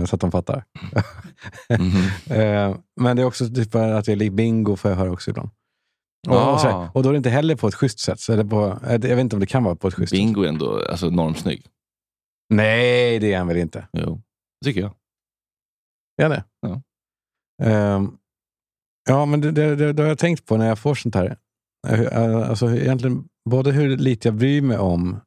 [0.00, 0.64] Eh, så att de fattar.
[1.78, 1.90] Mhm.
[2.40, 5.30] Eh, men det är också typ att jag är lik bingo, får jag höra också
[5.30, 5.50] ibland.
[6.28, 6.52] Och, Ah.
[6.52, 8.20] och, här, och då är det inte heller på ett schysst sätt.
[8.20, 10.18] Så det på, eh, jag vet inte om det kan vara på ett schysst sätt.
[10.18, 11.66] Bingo är ändå alltså, normsnygg.
[12.54, 13.88] Nej, det är han väl inte?
[13.92, 14.22] Jo,
[14.60, 14.94] det tycker jag.
[16.22, 16.44] Är det?
[16.60, 16.82] Ja.
[17.62, 18.10] Ehm,
[19.08, 21.36] ja, men det, det, det, det har jag tänkt på när jag får sånt här.
[21.88, 25.20] Eh, Alltså, hur- egentligen, både hur lite jag bryr mig om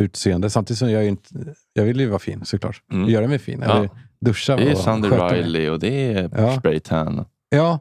[0.00, 1.54] utseende, samtidigt som jag inte...
[1.72, 2.82] Jag vill ju vara fin såklart.
[2.92, 3.08] Mm.
[3.08, 3.62] Göra mig fin.
[3.66, 3.76] Ja.
[3.78, 5.42] Eller duscha Det är Sandy mig.
[5.42, 6.58] Riley och det är Ja.
[6.58, 7.24] spraytan.
[7.50, 7.80] Ja,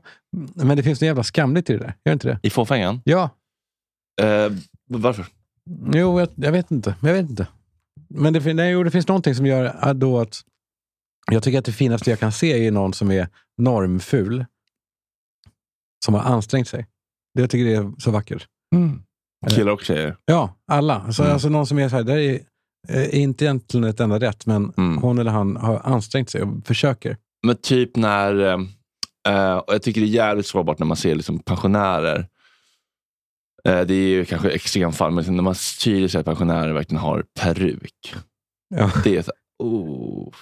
[0.56, 1.94] men det finns något jävla skamligt i det där.
[2.06, 2.40] Gör inte det?
[2.44, 3.02] I fåfängan?
[3.04, 3.30] Ja.
[4.22, 4.52] Eh,
[4.90, 5.26] varför?
[5.94, 6.96] Jo, jag, jag vet inte.
[7.02, 7.48] Jag vet inte.
[8.10, 10.42] Men det, nej, jo, det finns någonting som gör att då att
[11.32, 13.28] jag tycker att det finaste jag kan se är någon som är
[13.58, 14.46] normful.
[16.06, 16.88] Som har ansträngt sig.
[17.34, 18.48] Det jag tycker det är så vackert.
[19.50, 20.16] Killar och tjejer.
[20.26, 20.96] Ja, alla.
[21.00, 21.34] Alltså, Mm.
[21.34, 22.40] alltså någon som är så här, det är
[22.90, 24.98] eh, inte egentligen ett enda rätt, men Mm.
[24.98, 27.18] hon eller han har ansträngt sig och försöker.
[27.46, 28.58] Men typ när, eh,
[29.34, 32.28] eh, och jag tycker det är jävligt sårbart när man ser liksom pensionärer.
[33.66, 37.26] Eh, det är ju kanske extremfall, men när man tydligt ser att pensionärer verkligen har
[37.40, 38.16] peruk.
[38.76, 38.92] Ja.
[39.04, 39.32] Det är så,
[39.64, 40.34] oh.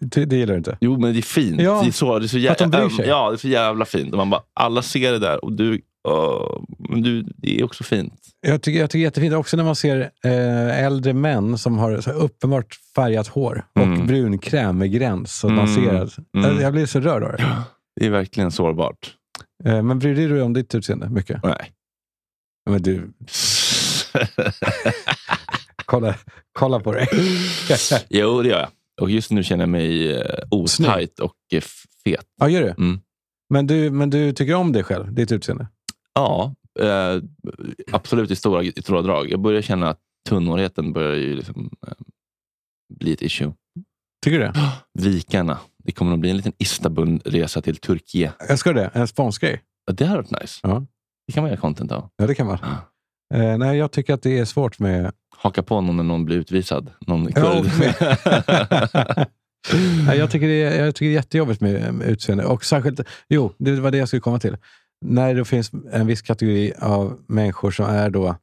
[0.00, 0.78] Det, det gillar du inte?
[0.80, 1.60] Jo, men det är fint.
[1.60, 3.08] Ja, det är så, det är så för att de bryr jävla, sig.
[3.08, 4.12] ja, det är så jävla fint.
[4.12, 7.84] Och man bara, alla ser det där och du, åh, men du, det är också
[7.84, 8.14] fint.
[8.40, 12.10] Jag tycker, jag tycker jättefint också när man ser eh, äldre män som har så
[12.12, 14.06] uppenbart färgat hår och Mm.
[14.06, 15.38] brunkräm med gräns.
[15.38, 15.56] Så Mm.
[15.56, 16.50] man ser att, Mm.
[16.50, 17.56] jag, jag blir så rörd av det.
[18.00, 19.14] Det är verkligen sårbart.
[19.64, 21.40] Eh, men bryr du dig om ditt utseende mycket?
[21.42, 21.72] Nej.
[22.70, 23.12] Men du,
[25.84, 26.14] kolla,
[26.52, 27.08] kolla på dig.
[28.08, 28.68] jo, det gör jag.
[29.00, 31.62] Och just nu känner jag mig eh, otajt och eh,
[32.04, 32.26] fet.
[32.40, 32.68] ja, gör du?
[32.68, 33.00] Mm.
[33.48, 33.90] Men, du?
[33.90, 35.66] men du tycker om dig själv, ditt utseende?
[36.14, 37.22] Ja, eh,
[37.92, 39.30] absolut i stora, i stora drag.
[39.30, 41.92] Jag börjar känna att tunnhårigheten börjar ju liksom, eh,
[42.94, 43.52] bli ett issue.
[44.24, 44.52] Tycker du det?
[45.02, 45.58] Vikarna.
[45.84, 48.34] Det kommer att bli en liten Istanbul-resa till Turkiet.
[48.48, 48.90] Jag ska det?
[48.94, 49.62] En sponsgrej?
[49.86, 50.60] Ja, det hade varit nice.
[50.62, 50.86] Ja.
[51.26, 52.08] Det kan man göra content av.
[52.16, 52.58] Ja, det kan man.
[53.34, 55.12] Eh, nej, jag tycker att det är svårt med...
[55.46, 56.90] Haka på någon när någon blir utvisad.
[57.06, 57.66] Någon kurd.
[60.16, 62.44] jag, tycker det är, jag tycker det är jättejobbigt med, utseende.
[62.44, 64.56] Och särskilt, jo, det var det jag skulle komma till.
[65.04, 68.36] När det finns en viss kategori av människor som är då...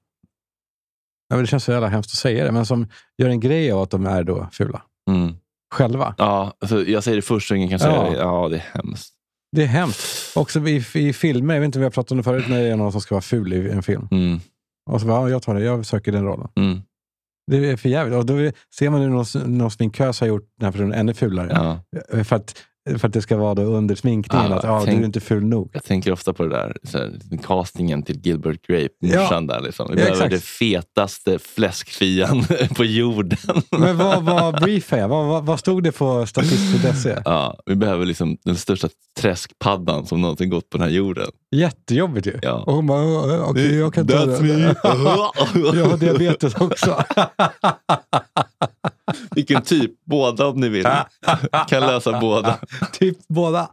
[1.29, 2.87] Ja, det känns så jävla hemskt att säga det, men som
[3.17, 4.81] gör en grej av att de är då fula.
[5.09, 5.33] mm.
[5.75, 6.15] Själva.
[6.17, 8.09] ja, alltså, jag säger det först så ingen kan säga Ja.
[8.09, 8.17] det.
[8.17, 9.13] Ja, det är hemskt.
[9.55, 10.37] Det är hemskt.
[10.37, 12.61] Också i, i filmer, jag vet inte om vi har pratat om det förut, när
[12.63, 14.07] det är någon som ska vara ful i en film.
[14.11, 14.39] Mm.
[14.89, 16.47] Och så bara, ja, jag tar det, jag söker den rollen.
[16.55, 16.81] Mm.
[17.51, 18.17] Det är för jävligt.
[18.17, 21.49] Och då ser man hur någon, någon sminkös har gjort den här personen ännu fulare.
[21.51, 22.23] Ja.
[22.23, 22.63] För, att,
[22.97, 25.19] för att det ska vara då under sminkningen, Ja, att ja, tänk- du är inte
[25.19, 25.69] ful nog.
[25.73, 27.11] Jag tänker ofta på det där, så här,
[27.43, 29.21] castingen till Gilbert Grape, Ja.
[29.21, 29.61] morsan där.
[29.61, 29.91] Liksom.
[29.95, 32.43] Vi Ja, behöver det fetaste fläskfian
[32.75, 33.37] på jorden.
[33.71, 35.07] Men vad var briefade jag?
[35.09, 37.15] Vad, vad, vad stod det på statist.se?
[37.25, 41.27] Ja, vi behöver liksom den största träskpaddan som någonsin gått på den här jorden.
[41.51, 42.39] Jättejobbigt ju.
[42.41, 42.53] Ja.
[42.67, 44.47] Och hon bara, "Ja, okej, jag kan ta det.
[45.77, 47.03] jag har diabetes också.
[49.35, 49.91] Vilken typ?
[50.05, 50.87] Båda om ni vill.
[51.69, 52.55] kan lösa båda.
[52.91, 53.67] typ båda.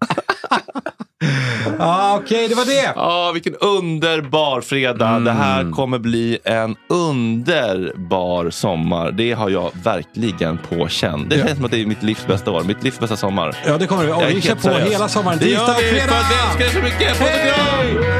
[1.79, 2.93] Ah, Okej, det var det.
[2.97, 5.19] Ja, vilken underbar fredag.
[5.19, 9.13] Det här kommer bli en underbar sommar.
[9.13, 11.29] Det har jag verkligen på känn.
[11.29, 11.45] Det Ja.
[11.47, 12.63] känns som att det är mitt livs bästa år.
[12.65, 13.57] Mitt livs bästa sommar.
[13.67, 14.13] Ja, det kommer vi.
[14.13, 14.91] Och vi kör på seriös.
[14.93, 15.39] hela sommaren.
[15.39, 17.19] Det gör vi för att vi älskar er så mycket.
[17.19, 18.20] Puss och kram!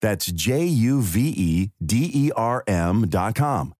[0.00, 3.74] That's J U V E D E R M.com.